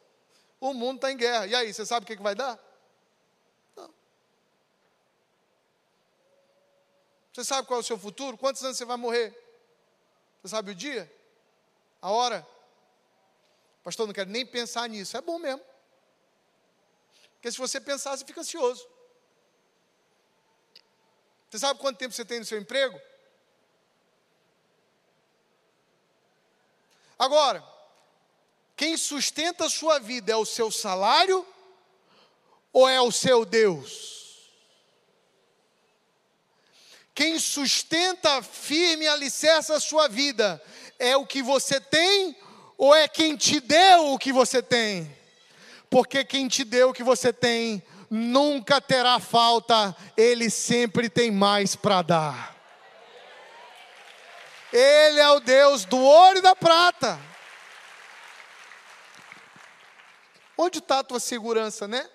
O 0.60 0.72
mundo 0.72 0.96
está 0.96 1.12
em 1.12 1.16
guerra. 1.16 1.46
E 1.46 1.54
aí, 1.54 1.72
você 1.72 1.84
sabe 1.84 2.04
o 2.04 2.06
que, 2.06 2.16
que 2.16 2.22
vai 2.22 2.34
dar? 2.34 2.58
Você 7.38 7.44
sabe 7.44 7.68
qual 7.68 7.78
é 7.78 7.80
o 7.82 7.84
seu 7.84 7.96
futuro? 7.96 8.36
Quantos 8.36 8.64
anos 8.64 8.76
você 8.76 8.84
vai 8.84 8.96
morrer? 8.96 9.30
Você 10.42 10.48
sabe 10.48 10.72
o 10.72 10.74
dia? 10.74 11.08
A 12.02 12.10
hora? 12.10 12.44
Pastor, 13.84 14.08
não 14.08 14.12
quero 14.12 14.28
nem 14.28 14.44
pensar 14.44 14.88
nisso. 14.88 15.16
É 15.16 15.20
bom 15.20 15.38
mesmo. 15.38 15.64
Porque 17.34 17.52
se 17.52 17.56
você 17.56 17.80
pensar, 17.80 18.16
você 18.16 18.24
fica 18.24 18.40
ansioso. 18.40 18.84
Você 21.48 21.60
sabe 21.60 21.78
quanto 21.78 21.98
tempo 21.98 22.12
você 22.12 22.24
tem 22.24 22.40
no 22.40 22.44
seu 22.44 22.58
emprego? 22.58 23.00
Agora, 27.16 27.64
quem 28.74 28.96
sustenta 28.96 29.66
a 29.66 29.70
sua 29.70 30.00
vida 30.00 30.32
é 30.32 30.36
o 30.36 30.44
seu 30.44 30.72
salário 30.72 31.46
ou 32.72 32.88
é 32.88 33.00
o 33.00 33.12
seu 33.12 33.44
Deus? 33.44 34.17
Quem 37.18 37.36
sustenta 37.40 38.40
firme 38.40 39.04
e 39.04 39.08
alicerça 39.08 39.74
a 39.74 39.80
sua 39.80 40.06
vida 40.06 40.62
é 41.00 41.16
o 41.16 41.26
que 41.26 41.42
você 41.42 41.80
tem 41.80 42.36
ou 42.76 42.94
é 42.94 43.08
quem 43.08 43.34
te 43.34 43.58
deu 43.58 44.12
o 44.12 44.18
que 44.20 44.32
você 44.32 44.62
tem? 44.62 45.18
Porque 45.90 46.24
quem 46.24 46.46
te 46.46 46.62
deu 46.62 46.90
o 46.90 46.92
que 46.92 47.02
você 47.02 47.32
tem 47.32 47.82
nunca 48.08 48.80
terá 48.80 49.18
falta, 49.18 49.96
ele 50.16 50.48
sempre 50.48 51.10
tem 51.10 51.28
mais 51.32 51.74
para 51.74 52.02
dar. 52.02 52.56
Ele 54.72 55.18
é 55.18 55.30
o 55.30 55.40
Deus 55.40 55.84
do 55.84 55.98
ouro 55.98 56.38
e 56.38 56.42
da 56.42 56.54
prata. 56.54 57.18
Onde 60.56 60.78
está 60.78 61.00
a 61.00 61.04
tua 61.04 61.18
segurança, 61.18 61.88
né? 61.88 62.08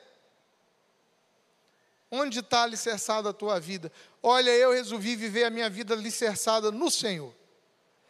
Onde 2.15 2.41
está 2.41 2.61
alicerçada 2.61 3.31
a 3.31 3.33
tua 3.33 3.59
vida? 3.59 3.91
Olha, 4.21 4.51
eu 4.51 4.71
resolvi 4.71 5.15
viver 5.15 5.45
a 5.45 5.49
minha 5.49 5.67
vida 5.67 5.95
alicerçada 5.95 6.71
no 6.71 6.91
Senhor. 6.91 7.33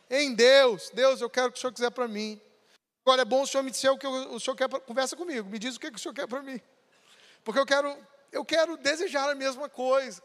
Em 0.09 0.35
Deus. 0.35 0.89
Deus, 0.93 1.21
eu 1.21 1.29
quero 1.29 1.47
o 1.47 1.51
que 1.53 1.57
o 1.57 1.61
Senhor 1.61 1.71
quiser 1.71 1.89
para 1.89 2.05
mim. 2.05 2.37
Agora 3.05 3.21
é 3.21 3.25
bom 3.25 3.43
o 3.43 3.47
Senhor 3.47 3.63
me 3.63 3.71
dizer 3.71 3.89
o 3.89 3.97
que 3.97 4.05
o 4.05 4.37
Senhor 4.41 4.57
quer, 4.57 4.67
conversa 4.67 5.15
comigo, 5.15 5.49
me 5.49 5.57
diz 5.57 5.77
o 5.77 5.79
que 5.79 5.87
o 5.87 5.97
Senhor 5.97 6.13
quer 6.13 6.27
para 6.27 6.41
mim. 6.41 6.59
Porque 7.45 7.57
eu 7.57 7.65
quero, 7.65 7.97
eu 8.29 8.43
quero 8.43 8.75
desejar 8.75 9.29
a 9.29 9.35
mesma 9.35 9.69
coisa. 9.69 10.21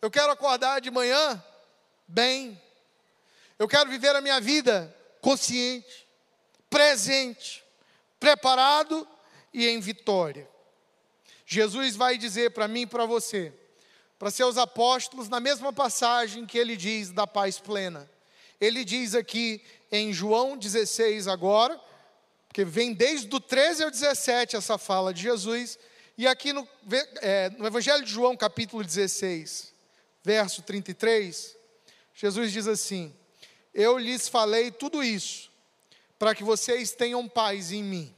Eu 0.00 0.10
quero 0.10 0.32
acordar 0.32 0.80
de 0.80 0.90
manhã 0.90 1.44
bem. 2.06 2.58
Eu 3.58 3.68
quero 3.68 3.90
viver 3.90 4.16
a 4.16 4.22
minha 4.22 4.40
vida 4.40 4.94
consciente, 5.20 6.08
presente 6.70 7.62
preparado 8.18 9.06
e 9.52 9.68
em 9.68 9.80
vitória. 9.80 10.48
Jesus 11.50 11.96
vai 11.96 12.18
dizer 12.18 12.50
para 12.50 12.68
mim 12.68 12.82
e 12.82 12.86
para 12.86 13.06
você, 13.06 13.54
para 14.18 14.30
seus 14.30 14.58
apóstolos, 14.58 15.30
na 15.30 15.40
mesma 15.40 15.72
passagem 15.72 16.44
que 16.44 16.58
ele 16.58 16.76
diz 16.76 17.10
da 17.10 17.26
paz 17.26 17.58
plena. 17.58 18.08
Ele 18.60 18.84
diz 18.84 19.14
aqui 19.14 19.62
em 19.90 20.12
João 20.12 20.58
16 20.58 21.26
agora, 21.26 21.80
porque 22.46 22.66
vem 22.66 22.92
desde 22.92 23.34
o 23.34 23.40
13 23.40 23.84
ao 23.84 23.90
17 23.90 24.56
essa 24.56 24.76
fala 24.76 25.14
de 25.14 25.22
Jesus, 25.22 25.78
e 26.18 26.26
aqui 26.26 26.52
no, 26.52 26.68
é, 27.22 27.48
no 27.56 27.66
Evangelho 27.66 28.04
de 28.04 28.12
João, 28.12 28.36
capítulo 28.36 28.84
16, 28.84 29.72
verso 30.22 30.60
33, 30.60 31.56
Jesus 32.12 32.52
diz 32.52 32.66
assim: 32.66 33.16
Eu 33.72 33.96
lhes 33.96 34.28
falei 34.28 34.70
tudo 34.70 35.02
isso 35.02 35.50
para 36.18 36.34
que 36.34 36.44
vocês 36.44 36.92
tenham 36.92 37.26
paz 37.26 37.72
em 37.72 37.82
mim. 37.82 38.14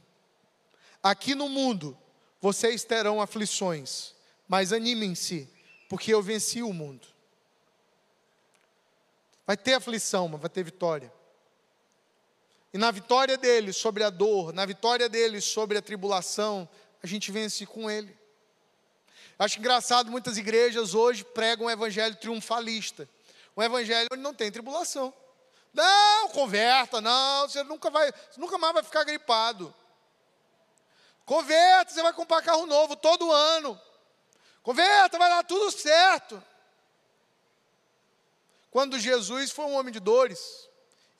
Aqui 1.01 1.33
no 1.33 1.47
mundo 1.47 1.97
vocês 2.41 2.83
terão 2.83 3.21
aflições, 3.21 4.13
mas 4.47 4.73
animem-se, 4.73 5.47
porque 5.87 6.11
eu 6.13 6.21
venci 6.21 6.63
o 6.63 6.73
mundo. 6.73 7.07
Vai 9.45 9.55
ter 9.55 9.75
aflição, 9.75 10.27
mas 10.27 10.41
vai 10.41 10.49
ter 10.49 10.63
vitória. 10.63 11.13
E 12.73 12.77
na 12.77 12.89
vitória 12.89 13.37
dele 13.37 13.71
sobre 13.71 14.03
a 14.03 14.09
dor, 14.09 14.53
na 14.53 14.65
vitória 14.65 15.07
dele 15.07 15.39
sobre 15.39 15.77
a 15.77 15.81
tribulação, 15.81 16.67
a 17.03 17.07
gente 17.07 17.31
vence 17.31 17.65
com 17.65 17.89
ele. 17.91 18.17
Acho 19.37 19.59
engraçado, 19.59 20.09
muitas 20.09 20.37
igrejas 20.37 20.93
hoje 20.93 21.23
pregam 21.23 21.67
um 21.67 21.69
evangelho 21.69 22.15
triunfalista. 22.15 23.07
Um 23.55 23.61
evangelho 23.61 24.07
onde 24.11 24.21
não 24.21 24.33
tem 24.33 24.51
tribulação. 24.51 25.13
Não, 25.73 26.29
converta, 26.29 27.01
não, 27.01 27.47
você 27.47 27.63
nunca 27.63 27.89
vai, 27.89 28.11
nunca 28.37 28.57
mais 28.57 28.73
vai 28.73 28.83
ficar 28.83 29.03
gripado. 29.03 29.73
Converta, 31.31 31.93
você 31.93 32.03
vai 32.03 32.11
comprar 32.11 32.41
carro 32.41 32.65
novo 32.65 32.93
todo 32.93 33.31
ano. 33.31 33.79
Converta, 34.61 35.17
vai 35.17 35.29
dar 35.29 35.45
tudo 35.45 35.71
certo. 35.71 36.43
Quando 38.69 38.99
Jesus 38.99 39.49
foi 39.49 39.63
um 39.63 39.75
homem 39.75 39.93
de 39.93 40.01
dores 40.01 40.67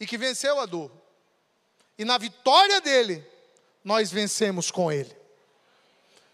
e 0.02 0.06
que 0.06 0.18
venceu 0.18 0.60
a 0.60 0.66
dor. 0.66 0.92
E 1.98 2.04
na 2.04 2.18
vitória 2.18 2.82
dele, 2.82 3.26
nós 3.86 4.12
vencemos 4.12 4.70
com 4.70 4.92
ele. 4.92 5.16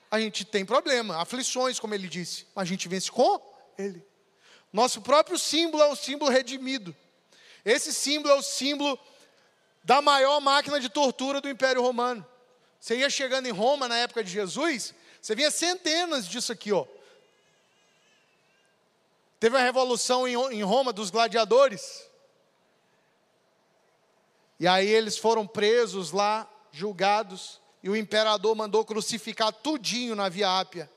a 0.09 0.19
gente 0.19 0.43
tem 0.43 0.65
problema, 0.65 1.21
aflições, 1.21 1.79
como 1.79 1.93
ele 1.93 2.07
disse, 2.07 2.47
mas 2.55 2.63
a 2.63 2.65
gente 2.71 2.87
vence 2.87 3.11
com 3.11 3.39
ele. 3.77 4.03
Nosso 4.73 5.03
próprio 5.03 5.37
símbolo 5.37 5.83
é 5.83 5.87
um 5.87 5.95
símbolo 5.95 6.31
redimido. 6.31 6.95
Esse 7.63 7.93
símbolo 7.93 8.33
é 8.33 8.37
o 8.39 8.41
símbolo 8.41 8.99
da 9.83 10.01
maior 10.01 10.39
máquina 10.41 10.79
de 10.79 10.89
tortura 10.89 11.39
do 11.39 11.47
Império 11.47 11.83
Romano. 11.83 12.27
Você 12.87 12.99
ia 12.99 13.09
chegando 13.09 13.47
em 13.47 13.51
Roma 13.51 13.85
na 13.89 13.97
época 13.97 14.23
de 14.23 14.31
Jesus, 14.31 14.95
você 15.21 15.35
via 15.35 15.51
centenas 15.51 16.25
disso 16.25 16.53
aqui, 16.53 16.71
ó. 16.71 16.85
Teve 19.41 19.57
uma 19.57 19.61
revolução 19.61 20.25
em 20.25 20.63
Roma 20.63 20.93
dos 20.93 21.09
gladiadores. 21.09 22.09
E 24.57 24.65
aí 24.65 24.87
eles 24.87 25.17
foram 25.17 25.45
presos 25.45 26.13
lá, 26.13 26.49
julgados, 26.71 27.59
e 27.83 27.89
o 27.89 27.95
imperador 27.95 28.55
mandou 28.55 28.85
crucificar 28.85 29.51
tudinho 29.51 30.15
na 30.15 30.29
Via 30.29 30.57
Ápia, 30.57 30.89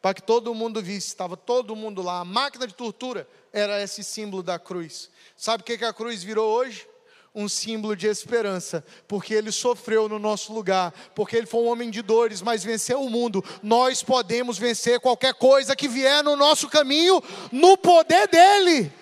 para 0.00 0.14
que 0.14 0.22
todo 0.22 0.54
mundo 0.54 0.80
visse, 0.80 1.08
estava 1.08 1.36
todo 1.36 1.76
mundo 1.76 2.00
lá. 2.00 2.20
A 2.20 2.24
máquina 2.24 2.66
de 2.66 2.72
tortura 2.72 3.28
era 3.52 3.78
esse 3.82 4.02
símbolo 4.02 4.42
da 4.42 4.58
cruz. 4.58 5.10
Sabe 5.36 5.60
o 5.60 5.64
que 5.66 5.84
a 5.84 5.92
cruz 5.92 6.22
virou 6.22 6.50
hoje? 6.50 6.88
Um 7.34 7.48
símbolo 7.48 7.96
de 7.96 8.06
esperança, 8.06 8.84
porque 9.08 9.34
ele 9.34 9.50
sofreu 9.50 10.08
no 10.08 10.18
nosso 10.18 10.52
lugar, 10.52 10.92
porque 11.14 11.36
ele 11.36 11.46
foi 11.46 11.60
um 11.62 11.68
homem 11.68 11.90
de 11.90 12.00
dores, 12.00 12.40
mas 12.40 12.62
venceu 12.62 13.02
o 13.02 13.10
mundo. 13.10 13.44
Nós 13.62 14.02
podemos 14.02 14.56
vencer 14.56 15.00
qualquer 15.00 15.34
coisa 15.34 15.74
que 15.74 15.88
vier 15.88 16.22
no 16.22 16.36
nosso 16.36 16.68
caminho, 16.68 17.22
no 17.50 17.76
poder 17.76 18.28
dele. 18.28 18.92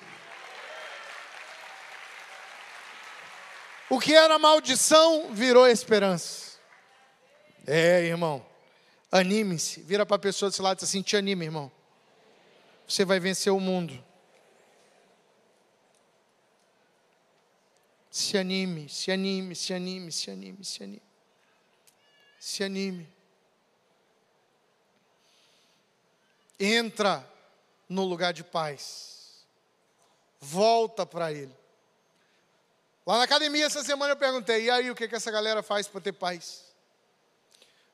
O 3.90 4.00
que 4.00 4.14
era 4.14 4.38
maldição 4.38 5.28
virou 5.32 5.68
esperança. 5.68 6.56
É, 7.66 8.04
irmão. 8.04 8.44
Anime-se. 9.10 9.82
Vira 9.82 10.06
para 10.06 10.16
a 10.16 10.18
pessoa 10.18 10.48
desse 10.48 10.62
lado 10.62 10.78
e 10.78 10.80
diz 10.80 10.88
assim: 10.88 11.02
te 11.02 11.14
anime, 11.14 11.44
irmão. 11.44 11.70
Você 12.88 13.04
vai 13.04 13.20
vencer 13.20 13.52
o 13.52 13.60
mundo. 13.60 14.02
Se 18.12 18.36
anime, 18.36 18.90
se 18.90 19.10
anime, 19.10 19.56
se 19.56 19.72
anime, 19.72 20.12
se 20.12 20.30
anime, 20.30 20.62
se 20.62 20.82
anime. 20.84 21.02
Se 22.38 22.62
anime. 22.62 23.08
Entra 26.60 27.26
no 27.88 28.04
lugar 28.04 28.34
de 28.34 28.44
paz. 28.44 29.46
Volta 30.38 31.06
para 31.06 31.32
Ele. 31.32 31.56
Lá 33.06 33.16
na 33.16 33.24
academia 33.24 33.64
essa 33.64 33.82
semana 33.82 34.12
eu 34.12 34.18
perguntei: 34.18 34.64
e 34.64 34.70
aí, 34.70 34.90
o 34.90 34.94
que, 34.94 35.08
que 35.08 35.16
essa 35.16 35.30
galera 35.30 35.62
faz 35.62 35.88
para 35.88 36.02
ter 36.02 36.12
paz? 36.12 36.64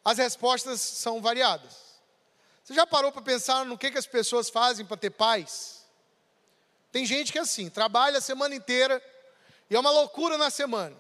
As 0.05 0.19
respostas 0.19 0.81
são 0.81 1.23
variadas. 1.23 1.77
Você 2.65 2.75
já 2.75 2.85
parou 2.85 3.13
para 3.13 3.23
pensar 3.23 3.65
no 3.65 3.79
que, 3.79 3.93
que 3.93 3.99
as 3.99 4.07
pessoas 4.07 4.51
fazem 4.51 4.85
para 4.85 4.97
ter 4.97 5.11
paz? 5.11 5.85
Tem 6.91 7.07
gente 7.07 7.31
que 7.31 7.39
é 7.39 7.43
assim, 7.43 7.71
trabalha 7.71 8.19
a 8.19 8.21
semana 8.21 8.57
inteira 8.57 9.01
e 9.71 9.77
é 9.77 9.79
uma 9.79 9.91
loucura 9.91 10.39
na 10.39 10.51
semana. 10.51 10.97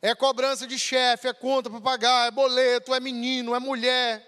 É 0.00 0.14
cobrança 0.14 0.66
de 0.66 0.78
chefe, 0.78 1.28
é 1.28 1.32
conta 1.32 1.70
para 1.70 1.80
pagar, 1.80 2.28
é 2.28 2.30
boleto, 2.30 2.94
é 2.94 3.00
menino, 3.00 3.54
é 3.54 3.58
mulher. 3.58 4.24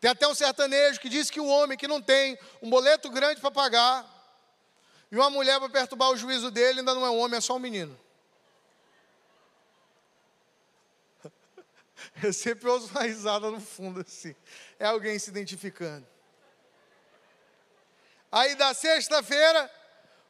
Tem 0.00 0.10
até 0.10 0.28
um 0.28 0.34
sertanejo 0.34 1.00
que 1.00 1.08
diz 1.08 1.30
que 1.30 1.40
o 1.40 1.46
homem 1.46 1.76
que 1.76 1.88
não 1.88 2.00
tem 2.00 2.38
um 2.62 2.70
boleto 2.70 3.10
grande 3.10 3.40
para 3.40 3.50
pagar 3.50 4.06
e 5.10 5.16
uma 5.16 5.30
mulher 5.30 5.58
para 5.58 5.68
perturbar 5.68 6.10
o 6.10 6.16
juízo 6.16 6.50
dele 6.50 6.80
ainda 6.80 6.94
não 6.94 7.04
é 7.04 7.10
um 7.10 7.18
homem, 7.18 7.38
é 7.38 7.40
só 7.40 7.56
um 7.56 7.58
menino. 7.58 7.98
Eu 12.22 12.32
sempre 12.32 12.68
ouço 12.68 12.88
uma 12.88 13.02
risada 13.02 13.50
no 13.50 13.60
fundo 13.60 14.00
assim. 14.00 14.34
É 14.78 14.86
alguém 14.86 15.18
se 15.18 15.30
identificando. 15.30 16.06
Aí 18.30 18.54
da 18.54 18.74
sexta-feira, 18.74 19.70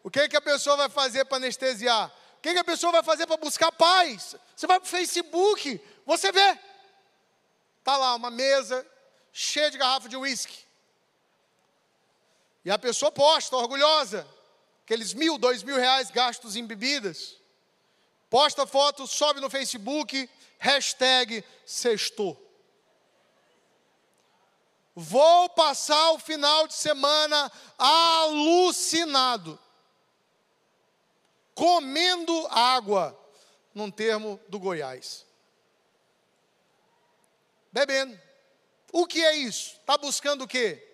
o 0.02 0.10
que, 0.10 0.28
que 0.28 0.36
a 0.36 0.40
pessoa 0.40 0.76
vai 0.76 0.88
fazer 0.88 1.24
para 1.24 1.38
anestesiar? 1.38 2.10
O 2.38 2.42
que, 2.42 2.52
que 2.52 2.58
a 2.58 2.64
pessoa 2.64 2.92
vai 2.92 3.02
fazer 3.02 3.26
para 3.26 3.36
buscar 3.36 3.72
paz? 3.72 4.36
Você 4.54 4.66
vai 4.66 4.78
para 4.78 4.86
o 4.86 4.90
Facebook, 4.90 5.80
você 6.04 6.30
vê. 6.30 6.58
Está 7.78 7.96
lá 7.96 8.14
uma 8.14 8.30
mesa 8.30 8.86
cheia 9.32 9.70
de 9.70 9.78
garrafa 9.78 10.08
de 10.08 10.16
uísque. 10.16 10.64
E 12.64 12.70
a 12.70 12.78
pessoa 12.78 13.12
posta, 13.12 13.56
orgulhosa, 13.56 14.26
aqueles 14.84 15.14
mil, 15.14 15.38
dois 15.38 15.62
mil 15.62 15.76
reais 15.76 16.10
gastos 16.10 16.56
em 16.56 16.66
bebidas. 16.66 17.36
Posta 18.28 18.66
foto, 18.66 19.06
sobe 19.06 19.40
no 19.40 19.48
Facebook, 19.48 20.28
hashtag 20.58 21.44
sextou. 21.64 22.42
Vou 24.94 25.48
passar 25.50 26.12
o 26.12 26.18
final 26.18 26.66
de 26.66 26.74
semana 26.74 27.52
alucinado 27.78 29.58
comendo 31.56 32.46
água, 32.48 33.18
num 33.74 33.90
termo 33.90 34.38
do 34.46 34.60
Goiás. 34.60 35.26
Bebendo. 37.72 38.16
O 38.92 39.06
que 39.06 39.24
é 39.24 39.34
isso? 39.34 39.76
Está 39.80 39.96
buscando 39.96 40.44
o 40.44 40.46
quê? 40.46 40.86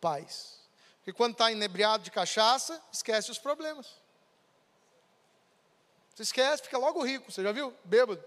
Paz. 0.00 0.58
Porque 0.96 1.12
quando 1.12 1.32
está 1.32 1.52
inebriado 1.52 2.02
de 2.02 2.10
cachaça, 2.10 2.82
esquece 2.90 3.30
os 3.30 3.38
problemas. 3.38 3.94
Você 6.14 6.22
esquece, 6.22 6.62
fica 6.62 6.78
logo 6.78 7.02
rico, 7.02 7.30
você 7.30 7.42
já 7.42 7.52
viu? 7.52 7.74
Bêbado. 7.84 8.24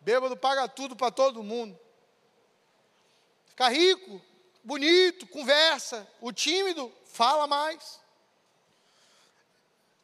Bêbado 0.00 0.36
paga 0.36 0.66
tudo 0.66 0.96
para 0.96 1.10
todo 1.10 1.42
mundo. 1.42 1.78
Fica 3.46 3.68
rico, 3.68 4.20
bonito, 4.62 5.26
conversa. 5.26 6.10
O 6.22 6.32
tímido 6.32 6.90
fala 7.04 7.46
mais. 7.46 8.03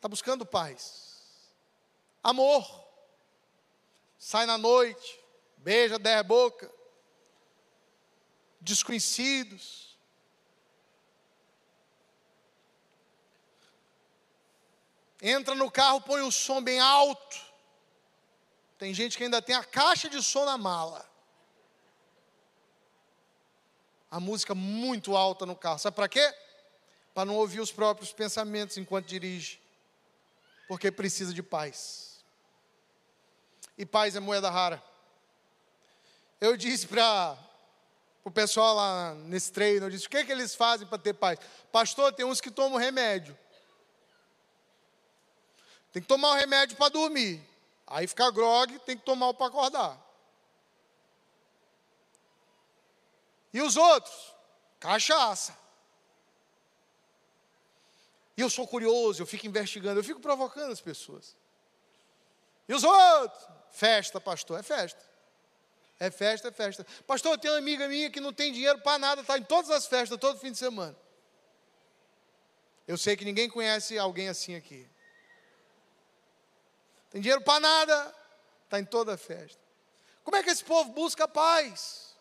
Está 0.01 0.09
buscando 0.09 0.47
paz. 0.47 1.21
Amor. 2.23 2.67
Sai 4.19 4.47
na 4.47 4.57
noite, 4.57 5.21
beija, 5.59 5.99
der 5.99 6.25
boca. 6.25 6.73
Desconhecidos. 8.63 9.99
Entra 15.21 15.55
no 15.55 15.71
carro, 15.71 16.01
põe 16.01 16.23
o 16.23 16.33
som 16.33 16.63
bem 16.63 16.81
alto. 16.81 17.39
Tem 18.79 18.95
gente 18.95 19.19
que 19.19 19.25
ainda 19.25 19.43
tem 19.43 19.55
a 19.55 19.63
caixa 19.63 20.09
de 20.09 20.23
som 20.23 20.47
na 20.47 20.57
mala. 20.57 21.07
A 24.11 24.19
música 24.19 24.55
muito 24.55 25.15
alta 25.15 25.45
no 25.45 25.55
carro. 25.55 25.79
Sabe 25.79 25.95
para 25.95 26.09
quê? 26.09 26.35
Para 27.13 27.27
não 27.27 27.37
ouvir 27.37 27.61
os 27.61 27.71
próprios 27.71 28.15
pensamentos 28.15 28.79
enquanto 28.79 29.07
dirige 29.07 29.60
porque 30.71 30.93
precisa 30.93 31.35
de 31.35 31.43
paz. 31.43 32.23
E 33.77 33.85
paz 33.85 34.15
é 34.15 34.21
moeda 34.21 34.49
rara. 34.49 34.81
Eu 36.41 36.57
disse 36.57 36.87
para 36.87 37.37
o 38.23 38.31
pessoal 38.31 38.77
lá 38.77 39.15
nesse 39.17 39.51
treino, 39.51 39.87
eu 39.87 39.91
disse, 39.91 40.07
o 40.07 40.09
que, 40.09 40.19
é 40.19 40.25
que 40.25 40.31
eles 40.31 40.55
fazem 40.55 40.87
para 40.87 40.97
ter 40.97 41.15
paz? 41.15 41.41
Pastor, 41.73 42.13
tem 42.13 42.25
uns 42.25 42.41
que 42.41 42.53
tomam 42.53 42.79
remédio. 42.79 43.37
Tem 45.93 46.01
que 46.01 46.07
tomar 46.07 46.31
o 46.31 46.35
remédio 46.35 46.77
para 46.77 46.89
dormir. 46.89 47.45
Aí 47.85 48.07
fica 48.07 48.31
grog, 48.31 48.79
tem 48.87 48.97
que 48.97 49.05
tomar 49.05 49.31
o 49.31 49.35
para 49.35 49.49
acordar. 49.49 50.01
E 53.53 53.61
os 53.61 53.77
outros? 53.77 54.33
Cachaça. 54.79 55.59
E 58.41 58.43
eu 58.43 58.49
sou 58.49 58.67
curioso, 58.67 59.21
eu 59.21 59.27
fico 59.27 59.47
investigando, 59.47 60.01
eu 60.01 60.05
fico 60.05 60.19
provocando 60.19 60.73
as 60.73 60.81
pessoas. 60.81 61.37
E 62.67 62.73
os 62.73 62.83
outros? 62.83 63.47
Festa, 63.71 64.19
pastor, 64.19 64.59
é 64.59 64.63
festa. 64.63 64.99
É 65.99 66.11
festa, 66.11 66.49
é 66.49 66.51
festa. 66.51 66.87
Pastor, 67.07 67.33
eu 67.33 67.39
tenho 67.39 67.53
uma 67.53 67.59
amiga 67.59 67.87
minha 67.87 68.09
que 68.09 68.19
não 68.19 68.33
tem 68.33 68.51
dinheiro 68.51 68.81
para 68.81 68.99
nada, 68.99 69.21
está 69.21 69.37
em 69.37 69.43
todas 69.43 69.71
as 69.71 69.87
festas, 69.87 70.19
todo 70.19 70.39
fim 70.39 70.53
de 70.53 70.57
semana. 70.57 70.97
Eu 72.89 72.97
sei 72.97 73.15
que 73.15 73.27
ninguém 73.27 73.47
conhece 73.47 73.99
alguém 73.99 74.31
assim 74.31 74.55
aqui. 74.55 74.89
Tem 77.11 77.21
dinheiro 77.21 77.43
para 77.43 77.61
nada, 77.61 78.15
está 78.65 78.81
em 78.81 78.87
toda 78.87 79.19
festa. 79.19 79.61
Como 80.25 80.35
é 80.35 80.43
que 80.43 80.49
esse 80.49 80.65
povo 80.65 80.91
busca 80.93 81.29
paz? 81.29 82.17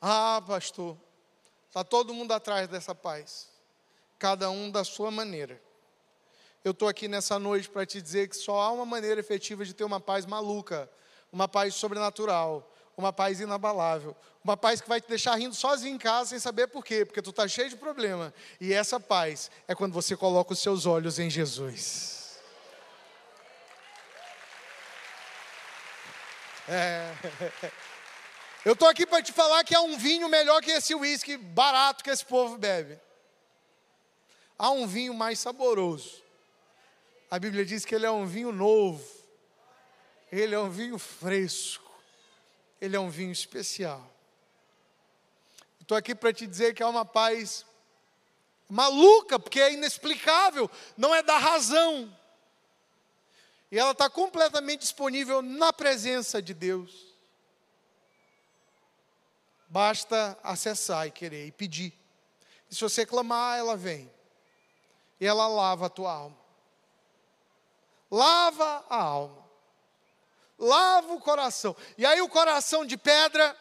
Ah, 0.00 0.42
pastor, 0.46 0.96
está 1.66 1.84
todo 1.84 2.14
mundo 2.14 2.32
atrás 2.32 2.66
dessa 2.68 2.94
paz 2.94 3.47
cada 4.18 4.50
um 4.50 4.70
da 4.70 4.84
sua 4.84 5.10
maneira. 5.10 5.60
Eu 6.64 6.72
estou 6.72 6.88
aqui 6.88 7.06
nessa 7.06 7.38
noite 7.38 7.68
para 7.68 7.86
te 7.86 8.02
dizer 8.02 8.28
que 8.28 8.36
só 8.36 8.60
há 8.60 8.70
uma 8.72 8.84
maneira 8.84 9.20
efetiva 9.20 9.64
de 9.64 9.72
ter 9.72 9.84
uma 9.84 10.00
paz 10.00 10.26
maluca, 10.26 10.90
uma 11.32 11.46
paz 11.46 11.74
sobrenatural, 11.74 12.70
uma 12.96 13.12
paz 13.12 13.40
inabalável, 13.40 14.14
uma 14.42 14.56
paz 14.56 14.80
que 14.80 14.88
vai 14.88 15.00
te 15.00 15.08
deixar 15.08 15.36
rindo 15.36 15.54
sozinho 15.54 15.94
em 15.94 15.98
casa 15.98 16.30
sem 16.30 16.38
saber 16.38 16.66
por 16.66 16.84
quê, 16.84 17.04
porque 17.04 17.22
tu 17.22 17.30
está 17.30 17.46
cheio 17.46 17.70
de 17.70 17.76
problema. 17.76 18.34
E 18.60 18.72
essa 18.72 18.98
paz 18.98 19.50
é 19.68 19.74
quando 19.74 19.92
você 19.92 20.16
coloca 20.16 20.52
os 20.52 20.58
seus 20.58 20.84
olhos 20.84 21.18
em 21.18 21.30
Jesus. 21.30 22.38
É. 26.68 27.12
Eu 28.64 28.72
estou 28.72 28.88
aqui 28.88 29.06
para 29.06 29.22
te 29.22 29.32
falar 29.32 29.62
que 29.64 29.74
há 29.74 29.80
um 29.80 29.96
vinho 29.96 30.28
melhor 30.28 30.60
que 30.60 30.72
esse 30.72 30.94
uísque 30.94 31.36
barato 31.36 32.02
que 32.02 32.10
esse 32.10 32.24
povo 32.24 32.58
bebe. 32.58 32.98
Há 34.58 34.70
um 34.70 34.86
vinho 34.86 35.14
mais 35.14 35.38
saboroso. 35.38 36.22
A 37.30 37.38
Bíblia 37.38 37.64
diz 37.64 37.84
que 37.84 37.94
ele 37.94 38.06
é 38.06 38.10
um 38.10 38.26
vinho 38.26 38.50
novo. 38.50 39.06
Ele 40.32 40.54
é 40.54 40.58
um 40.58 40.68
vinho 40.70 40.98
fresco. 40.98 41.90
Ele 42.80 42.96
é 42.96 43.00
um 43.00 43.08
vinho 43.08 43.32
especial. 43.32 44.04
Estou 45.80 45.96
aqui 45.96 46.14
para 46.14 46.32
te 46.32 46.46
dizer 46.46 46.74
que 46.74 46.82
há 46.82 46.88
uma 46.88 47.04
paz 47.04 47.64
maluca, 48.68 49.38
porque 49.38 49.60
é 49.60 49.72
inexplicável, 49.72 50.70
não 50.96 51.14
é 51.14 51.22
da 51.22 51.38
razão. 51.38 52.14
E 53.70 53.78
ela 53.78 53.92
está 53.92 54.10
completamente 54.10 54.80
disponível 54.80 55.40
na 55.40 55.72
presença 55.72 56.42
de 56.42 56.52
Deus. 56.52 57.14
Basta 59.68 60.38
acessar 60.42 61.06
e 61.06 61.10
querer 61.10 61.46
e 61.46 61.52
pedir. 61.52 61.92
E 62.70 62.74
se 62.74 62.80
você 62.80 63.06
clamar, 63.06 63.58
ela 63.58 63.76
vem. 63.76 64.10
E 65.20 65.26
ela 65.26 65.46
lava 65.48 65.86
a 65.86 65.90
tua 65.90 66.12
alma. 66.12 66.38
Lava 68.10 68.84
a 68.88 68.96
alma. 68.96 69.44
Lava 70.58 71.12
o 71.12 71.20
coração. 71.20 71.76
E 71.96 72.04
aí 72.04 72.20
o 72.20 72.28
coração 72.28 72.84
de 72.84 72.96
pedra 72.96 73.56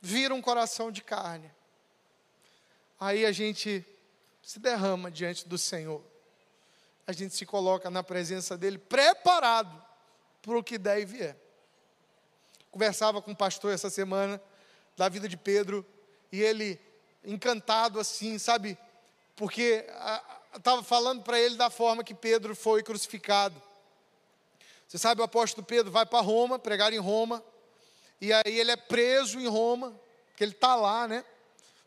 vira 0.00 0.34
um 0.34 0.42
coração 0.42 0.90
de 0.90 1.02
carne. 1.02 1.50
Aí 2.98 3.24
a 3.24 3.32
gente 3.32 3.84
se 4.42 4.58
derrama 4.58 5.10
diante 5.10 5.46
do 5.46 5.58
Senhor. 5.58 6.02
A 7.06 7.12
gente 7.12 7.34
se 7.34 7.44
coloca 7.44 7.90
na 7.90 8.02
presença 8.02 8.56
dele 8.56 8.78
preparado 8.78 9.82
para 10.40 10.58
o 10.58 10.62
que 10.62 10.78
der 10.78 11.00
e 11.00 11.04
vier. 11.04 11.36
Conversava 12.70 13.20
com 13.20 13.30
um 13.30 13.34
pastor 13.34 13.72
essa 13.72 13.90
semana 13.90 14.40
da 14.96 15.08
vida 15.08 15.28
de 15.28 15.36
Pedro, 15.36 15.86
e 16.30 16.40
ele, 16.40 16.80
encantado 17.24 17.98
assim, 18.00 18.38
sabe, 18.38 18.78
porque 19.36 19.86
estava 20.54 20.82
falando 20.82 21.22
para 21.22 21.40
ele 21.40 21.56
da 21.56 21.70
forma 21.70 22.04
que 22.04 22.14
Pedro 22.14 22.54
foi 22.54 22.82
crucificado. 22.82 23.60
Você 24.86 24.98
sabe, 24.98 25.20
o 25.20 25.24
apóstolo 25.24 25.66
Pedro 25.66 25.90
vai 25.90 26.04
para 26.04 26.20
Roma, 26.20 26.58
pregar 26.58 26.92
em 26.92 26.98
Roma, 26.98 27.42
e 28.20 28.32
aí 28.32 28.58
ele 28.58 28.70
é 28.70 28.76
preso 28.76 29.40
em 29.40 29.48
Roma, 29.48 29.92
porque 30.28 30.44
ele 30.44 30.52
está 30.52 30.74
lá, 30.74 31.08
né? 31.08 31.24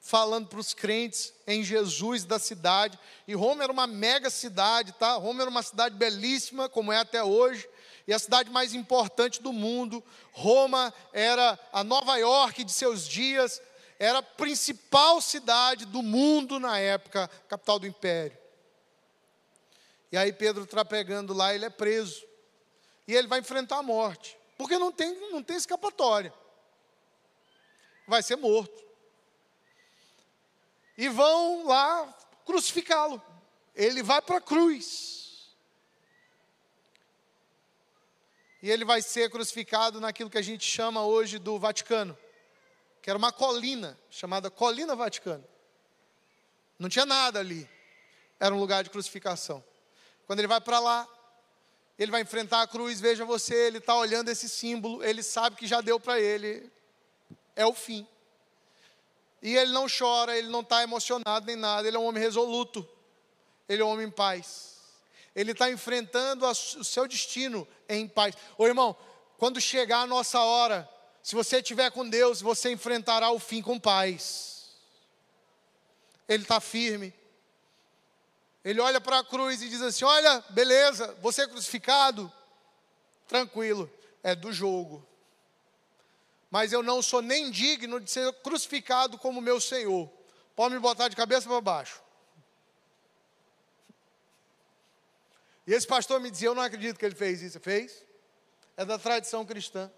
Falando 0.01 0.47
para 0.47 0.59
os 0.59 0.73
crentes 0.73 1.33
em 1.47 1.63
Jesus 1.63 2.25
da 2.25 2.37
cidade. 2.37 2.99
E 3.27 3.33
Roma 3.33 3.63
era 3.63 3.71
uma 3.71 3.87
mega 3.87 4.29
cidade, 4.29 4.91
tá? 4.93 5.13
Roma 5.13 5.41
era 5.41 5.49
uma 5.49 5.63
cidade 5.63 5.95
belíssima, 5.95 6.67
como 6.67 6.91
é 6.91 6.97
até 6.97 7.23
hoje 7.23 7.67
e 8.07 8.13
a 8.13 8.19
cidade 8.19 8.49
mais 8.49 8.73
importante 8.73 9.41
do 9.41 9.51
mundo. 9.51 10.03
Roma 10.31 10.93
era 11.11 11.57
a 11.71 11.83
Nova 11.83 12.17
York 12.17 12.63
de 12.63 12.71
seus 12.71 13.07
dias, 13.07 13.61
era 13.97 14.19
a 14.19 14.23
principal 14.23 15.21
cidade 15.21 15.85
do 15.85 16.01
mundo 16.01 16.59
na 16.59 16.77
época, 16.77 17.29
capital 17.47 17.79
do 17.79 17.87
império. 17.87 18.37
E 20.15 20.17
aí 20.17 20.31
Pedro 20.31 20.65
trapegando 20.65 21.33
lá, 21.33 21.53
ele 21.53 21.65
é 21.65 21.69
preso. 21.69 22.25
E 23.05 23.13
ele 23.13 23.27
vai 23.27 23.39
enfrentar 23.39 23.79
a 23.79 23.83
morte, 23.83 24.39
porque 24.57 24.77
não 24.77 24.89
tem, 24.89 25.13
não 25.29 25.43
tem 25.43 25.57
escapatória. 25.57 26.33
Vai 28.07 28.23
ser 28.23 28.37
morto. 28.37 28.81
E 30.97 31.09
vão 31.09 31.67
lá 31.67 32.17
crucificá-lo. 32.45 33.21
Ele 33.75 34.01
vai 34.01 34.21
para 34.21 34.37
a 34.37 34.41
cruz. 34.41 35.25
e 38.63 38.71
ele 38.71 38.85
vai 38.85 39.01
ser 39.01 39.29
crucificado 39.29 39.99
naquilo 39.99 40.29
que 40.29 40.37
a 40.37 40.41
gente 40.41 40.65
chama 40.65 41.05
hoje 41.05 41.37
do 41.37 41.59
Vaticano, 41.59 42.17
que 43.01 43.09
era 43.09 43.19
uma 43.19 43.31
colina 43.33 43.99
chamada 44.09 44.49
Colina 44.49 44.95
Vaticano. 44.95 45.45
Não 46.79 46.87
tinha 46.87 47.05
nada 47.05 47.39
ali, 47.41 47.69
era 48.39 48.55
um 48.55 48.59
lugar 48.59 48.81
de 48.81 48.89
crucificação. 48.89 49.61
Quando 50.27 50.39
ele 50.39 50.47
vai 50.47 50.61
para 50.61 50.79
lá, 50.79 51.07
ele 51.97 52.11
vai 52.11 52.21
enfrentar 52.21 52.61
a 52.61 52.67
cruz, 52.67 52.99
veja 52.99 53.23
você, 53.25 53.53
ele 53.67 53.77
está 53.77 53.95
olhando 53.95 54.29
esse 54.29 54.49
símbolo, 54.49 55.03
ele 55.03 55.23
sabe 55.23 55.55
que 55.55 55.67
já 55.67 55.81
deu 55.81 55.99
para 55.99 56.19
ele, 56.19 56.69
é 57.55 57.65
o 57.65 57.73
fim. 57.73 58.07
E 59.41 59.55
ele 59.55 59.71
não 59.71 59.87
chora, 59.87 60.37
ele 60.37 60.49
não 60.49 60.61
está 60.61 60.83
emocionado 60.83 61.45
nem 61.45 61.55
nada, 61.55 61.87
ele 61.87 61.95
é 61.95 61.99
um 61.99 62.05
homem 62.05 62.21
resoluto, 62.21 62.87
ele 63.69 63.81
é 63.81 63.85
um 63.85 63.89
homem 63.89 64.07
em 64.07 64.11
paz 64.11 64.75
ele 65.35 65.51
está 65.51 65.69
enfrentando 65.69 66.45
o 66.45 66.53
seu 66.55 67.07
destino 67.07 67.67
em 67.89 68.07
paz. 68.07 68.35
Ô 68.57 68.65
irmão, 68.65 68.95
quando 69.37 69.59
chegar 69.59 70.01
a 70.01 70.07
nossa 70.07 70.39
hora, 70.39 70.89
se 71.21 71.35
você 71.35 71.57
estiver 71.57 71.91
com 71.91 72.07
Deus, 72.07 72.41
você 72.41 72.71
enfrentará 72.71 73.29
o 73.29 73.39
fim 73.39 73.61
com 73.61 73.77
paz. 73.77 74.69
Ele 76.27 76.43
está 76.43 76.61
firme. 76.61 77.13
Ele 78.65 78.81
olha 78.81 78.99
para 78.99 79.19
a 79.19 79.23
cruz 79.23 79.61
e 79.61 79.69
diz 79.69 79.79
assim: 79.79 80.03
Olha, 80.03 80.43
beleza, 80.49 81.15
você 81.21 81.43
é 81.43 81.47
crucificado, 81.47 82.33
tranquilo, 83.27 83.87
é 84.23 84.33
do 84.33 84.51
jogo. 84.51 85.07
Mas 86.49 86.73
eu 86.73 86.81
não 86.81 86.99
sou 86.99 87.21
nem 87.21 87.51
digno 87.51 87.99
de 87.99 88.09
ser 88.09 88.33
crucificado 88.41 89.19
como 89.19 89.39
meu 89.39 89.61
Senhor. 89.61 90.11
Pode 90.55 90.73
me 90.73 90.79
botar 90.79 91.09
de 91.09 91.15
cabeça 91.15 91.47
para 91.47 91.61
baixo. 91.61 92.01
E 95.67 95.73
esse 95.73 95.85
pastor 95.85 96.19
me 96.19 96.31
dizia: 96.31 96.47
Eu 96.47 96.55
não 96.55 96.63
acredito 96.63 96.97
que 96.97 97.05
ele 97.05 97.13
fez 97.13 97.43
isso. 97.43 97.59
Fez? 97.59 98.03
É 98.75 98.83
da 98.83 98.97
tradição 98.97 99.45
cristã. 99.45 99.91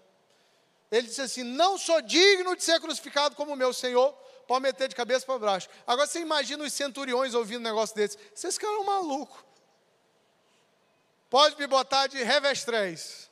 Ele 0.90 1.06
disse 1.06 1.22
assim: 1.22 1.42
Não 1.42 1.78
sou 1.78 2.02
digno 2.02 2.54
de 2.54 2.62
ser 2.62 2.78
crucificado 2.80 3.34
como 3.34 3.56
meu 3.56 3.72
Senhor. 3.72 4.14
Pode 4.48 4.62
meter 4.62 4.88
de 4.88 4.96
cabeça 4.96 5.26
para 5.26 5.38
baixo. 5.38 5.68
Agora 5.86 6.06
você 6.06 6.20
imagina 6.20 6.64
os 6.64 6.72
centuriões 6.72 7.34
ouvindo 7.34 7.60
um 7.60 7.64
negócio 7.64 7.94
desse. 7.94 8.18
Vocês 8.34 8.54
ficaram 8.54 8.82
malucos. 8.82 9.44
Pode 11.28 11.56
me 11.58 11.66
botar 11.66 12.06
de 12.06 12.22
revestrez 12.22 13.27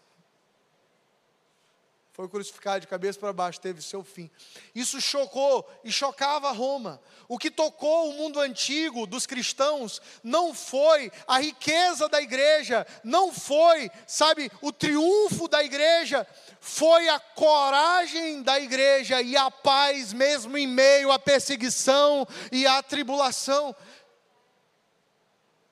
foi 2.16 2.30
crucificado 2.30 2.80
de 2.80 2.86
cabeça 2.86 3.18
para 3.18 3.30
baixo, 3.30 3.60
teve 3.60 3.82
seu 3.82 4.02
fim. 4.02 4.30
Isso 4.74 4.98
chocou 5.02 5.70
e 5.84 5.92
chocava 5.92 6.50
Roma. 6.50 6.98
O 7.28 7.36
que 7.36 7.50
tocou 7.50 8.08
o 8.08 8.14
mundo 8.14 8.40
antigo 8.40 9.06
dos 9.06 9.26
cristãos 9.26 10.00
não 10.24 10.54
foi 10.54 11.12
a 11.28 11.38
riqueza 11.38 12.08
da 12.08 12.22
igreja, 12.22 12.86
não 13.04 13.30
foi, 13.30 13.90
sabe, 14.06 14.50
o 14.62 14.72
triunfo 14.72 15.46
da 15.46 15.62
igreja, 15.62 16.26
foi 16.58 17.06
a 17.10 17.20
coragem 17.20 18.42
da 18.42 18.58
igreja 18.58 19.20
e 19.20 19.36
a 19.36 19.50
paz 19.50 20.14
mesmo 20.14 20.56
em 20.56 20.66
meio 20.66 21.12
à 21.12 21.18
perseguição 21.18 22.26
e 22.50 22.66
à 22.66 22.82
tribulação. 22.82 23.76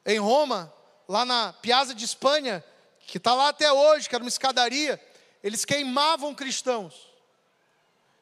Em 0.05 0.19
Roma, 0.19 0.71
lá 1.09 1.25
na 1.25 1.55
Piazza 1.55 1.95
de 1.95 2.05
Espanha, 2.05 2.63
que 3.07 3.17
está 3.17 3.33
lá 3.33 3.49
até 3.49 3.73
hoje, 3.73 4.11
que 4.11 4.15
era 4.15 4.23
uma 4.23 4.29
escadaria, 4.29 5.01
eles 5.45 5.63
queimavam 5.67 6.35
cristãos. 6.35 7.13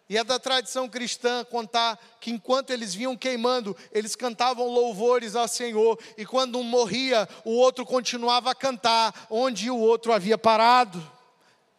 E 0.09 0.19
é 0.19 0.25
da 0.25 0.41
tradição 0.41 0.89
cristã 0.89 1.45
contar 1.45 1.97
que 2.21 2.33
enquanto 2.33 2.71
eles 2.71 2.93
vinham 2.93 3.17
queimando, 3.17 3.77
eles 3.93 4.17
cantavam 4.17 4.67
louvores 4.67 5.37
ao 5.37 5.47
Senhor, 5.47 5.97
e 6.19 6.27
quando 6.27 6.59
um 6.59 6.65
morria, 6.65 7.29
o 7.45 7.53
outro 7.53 7.87
continuava 7.87 8.51
a 8.51 8.55
cantar 8.57 9.29
onde 9.31 9.71
o 9.71 9.79
outro 9.79 10.13
havia 10.13 10.37
parado. 10.37 11.01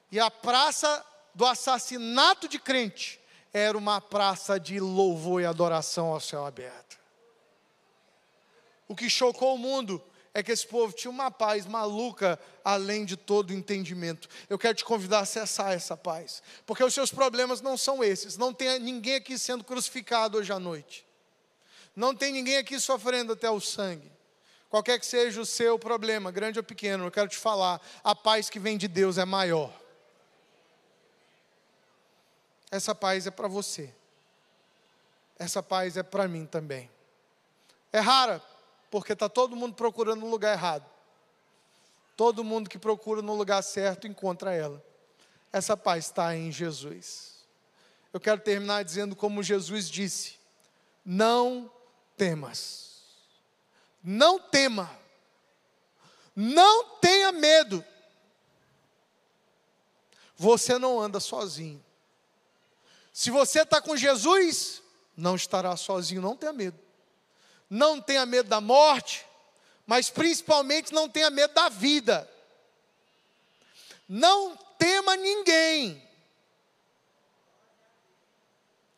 E 0.09 0.17
a 0.17 0.31
praça 0.31 1.05
do 1.35 1.45
assassinato 1.45 2.47
de 2.47 2.57
crente 2.57 3.19
era 3.51 3.77
uma 3.77 3.99
praça 3.99 4.57
de 4.57 4.79
louvor 4.79 5.41
e 5.41 5.45
adoração 5.45 6.07
ao 6.07 6.21
céu 6.21 6.45
aberto. 6.45 6.97
O 8.87 8.95
que 8.95 9.09
chocou 9.09 9.55
o 9.55 9.59
mundo 9.59 10.01
é 10.33 10.41
que 10.41 10.51
esse 10.51 10.65
povo 10.65 10.93
tinha 10.93 11.11
uma 11.11 11.29
paz 11.29 11.65
maluca 11.65 12.39
além 12.65 13.05
de 13.05 13.15
todo 13.15 13.53
entendimento. 13.53 14.27
Eu 14.49 14.57
quero 14.57 14.73
te 14.73 14.83
convidar 14.83 15.19
a 15.19 15.21
acessar 15.21 15.73
essa 15.73 15.95
paz, 15.95 16.41
porque 16.65 16.83
os 16.83 16.93
seus 16.93 17.11
problemas 17.11 17.61
não 17.61 17.77
são 17.77 18.03
esses. 18.03 18.35
Não 18.35 18.51
tem 18.51 18.79
ninguém 18.79 19.15
aqui 19.15 19.37
sendo 19.37 19.63
crucificado 19.63 20.37
hoje 20.37 20.51
à 20.51 20.59
noite. 20.59 21.05
Não 21.95 22.15
tem 22.15 22.33
ninguém 22.33 22.57
aqui 22.57 22.79
sofrendo 22.79 23.33
até 23.33 23.49
o 23.49 23.61
sangue. 23.61 24.11
Qualquer 24.69 24.99
que 24.99 25.05
seja 25.05 25.39
o 25.39 25.45
seu 25.45 25.77
problema, 25.77 26.31
grande 26.31 26.57
ou 26.57 26.63
pequeno, 26.63 27.05
eu 27.05 27.11
quero 27.11 27.29
te 27.29 27.37
falar, 27.37 27.79
a 28.03 28.15
paz 28.15 28.49
que 28.49 28.57
vem 28.57 28.75
de 28.75 28.87
Deus 28.87 29.19
é 29.19 29.25
maior. 29.25 29.71
Essa 32.71 32.95
paz 32.95 33.27
é 33.27 33.31
para 33.31 33.47
você. 33.47 33.93
Essa 35.37 35.61
paz 35.61 35.95
é 35.95 36.01
para 36.01 36.27
mim 36.27 36.47
também. 36.47 36.89
É 37.91 37.99
rara, 37.99 38.41
porque 38.93 39.13
está 39.13 39.27
todo 39.27 39.55
mundo 39.55 39.73
procurando 39.73 40.19
no 40.19 40.29
lugar 40.29 40.53
errado. 40.53 40.87
Todo 42.15 42.43
mundo 42.43 42.69
que 42.69 42.77
procura 42.77 43.23
no 43.23 43.33
lugar 43.33 43.63
certo 43.63 44.05
encontra 44.05 44.53
ela. 44.53 44.85
Essa 45.51 45.75
paz 45.75 46.05
está 46.05 46.35
em 46.35 46.51
Jesus. 46.51 47.43
Eu 48.13 48.19
quero 48.19 48.39
terminar 48.39 48.83
dizendo 48.83 49.15
como 49.15 49.41
Jesus 49.41 49.89
disse: 49.89 50.35
Não 51.03 51.71
temas. 52.15 53.01
Não 54.03 54.37
tema. 54.37 54.95
Não 56.35 56.89
tenha 56.99 57.31
medo. 57.31 57.83
Você 60.35 60.77
não 60.77 61.01
anda 61.01 61.19
sozinho. 61.19 61.83
Se 63.11 63.31
você 63.31 63.63
está 63.63 63.81
com 63.81 63.97
Jesus, 63.97 64.83
não 65.17 65.35
estará 65.35 65.75
sozinho, 65.75 66.21
não 66.21 66.37
tenha 66.37 66.53
medo. 66.53 66.77
Não 67.73 67.99
tenha 67.99 68.23
medo 68.23 68.47
da 68.47 68.61
morte, 68.61 69.25
mas 69.87 70.07
principalmente 70.07 70.93
não 70.93 71.09
tenha 71.09 71.31
medo 71.31 71.55
da 71.55 71.69
vida. 71.69 72.29
Não 74.07 74.55
tema 74.77 75.15
ninguém. 75.17 76.07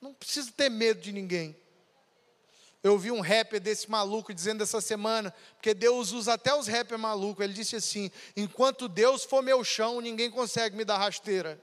Não 0.01 0.13
precisa 0.13 0.51
ter 0.51 0.67
medo 0.69 0.99
de 0.99 1.13
ninguém. 1.13 1.55
Eu 2.84 2.99
vi 2.99 3.11
um 3.11 3.21
rapper 3.21 3.61
desse 3.61 3.89
maluco 3.89 4.34
dizendo 4.34 4.61
essa 4.61 4.82
semana, 4.82 5.34
porque 5.53 5.73
Deus 5.73 6.11
usa 6.11 6.34
até 6.34 6.53
os 6.53 6.67
rappers 6.67 6.99
malucos. 6.99 7.45
Ele 7.45 7.53
disse 7.53 7.78
assim: 7.78 8.11
enquanto 8.36 8.89
Deus 8.89 9.23
for 9.23 9.41
meu 9.41 9.63
chão, 9.63 10.01
ninguém 10.01 10.30
consegue 10.30 10.76
me 10.76 10.84
dar 10.84 10.97
rasteira. 10.97 11.57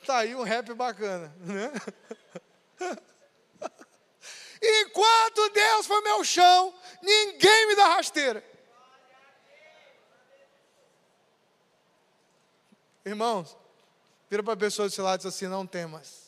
Está 0.00 0.20
aí 0.20 0.34
um 0.34 0.42
rap 0.42 0.72
bacana, 0.72 1.36
né? 1.40 1.70
Enquanto 4.62 5.50
Deus 5.50 5.86
for 5.86 6.02
meu 6.02 6.24
chão, 6.24 6.74
ninguém 7.02 7.68
me 7.68 7.76
dá 7.76 7.94
rasteira. 7.94 8.44
Irmãos, 13.04 13.56
vira 14.30 14.42
para 14.42 14.54
a 14.54 14.56
pessoa 14.56 14.88
seu 14.88 15.04
lado 15.04 15.20
e 15.20 15.24
diz 15.24 15.26
assim: 15.26 15.46
não 15.46 15.66
temas. 15.66 16.24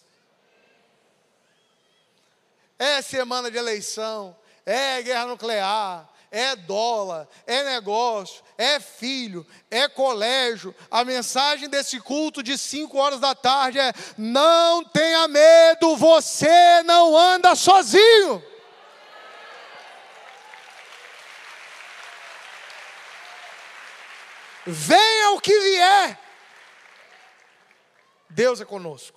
É 2.78 3.00
semana 3.00 3.50
de 3.50 3.56
eleição, 3.56 4.36
é 4.66 5.00
guerra 5.00 5.26
nuclear, 5.26 6.12
é 6.36 6.54
dólar, 6.54 7.26
é 7.46 7.64
negócio, 7.64 8.44
é 8.58 8.78
filho, 8.78 9.46
é 9.70 9.88
colégio. 9.88 10.74
A 10.90 11.02
mensagem 11.02 11.66
desse 11.66 11.98
culto 11.98 12.42
de 12.42 12.58
5 12.58 12.98
horas 12.98 13.18
da 13.18 13.34
tarde 13.34 13.78
é: 13.78 13.90
não 14.18 14.84
tenha 14.84 15.26
medo, 15.28 15.96
você 15.96 16.82
não 16.82 17.16
anda 17.16 17.54
sozinho. 17.54 18.44
Venha 24.66 25.30
o 25.30 25.40
que 25.40 25.58
vier, 25.58 26.20
Deus 28.28 28.60
é 28.60 28.64
conosco. 28.66 29.15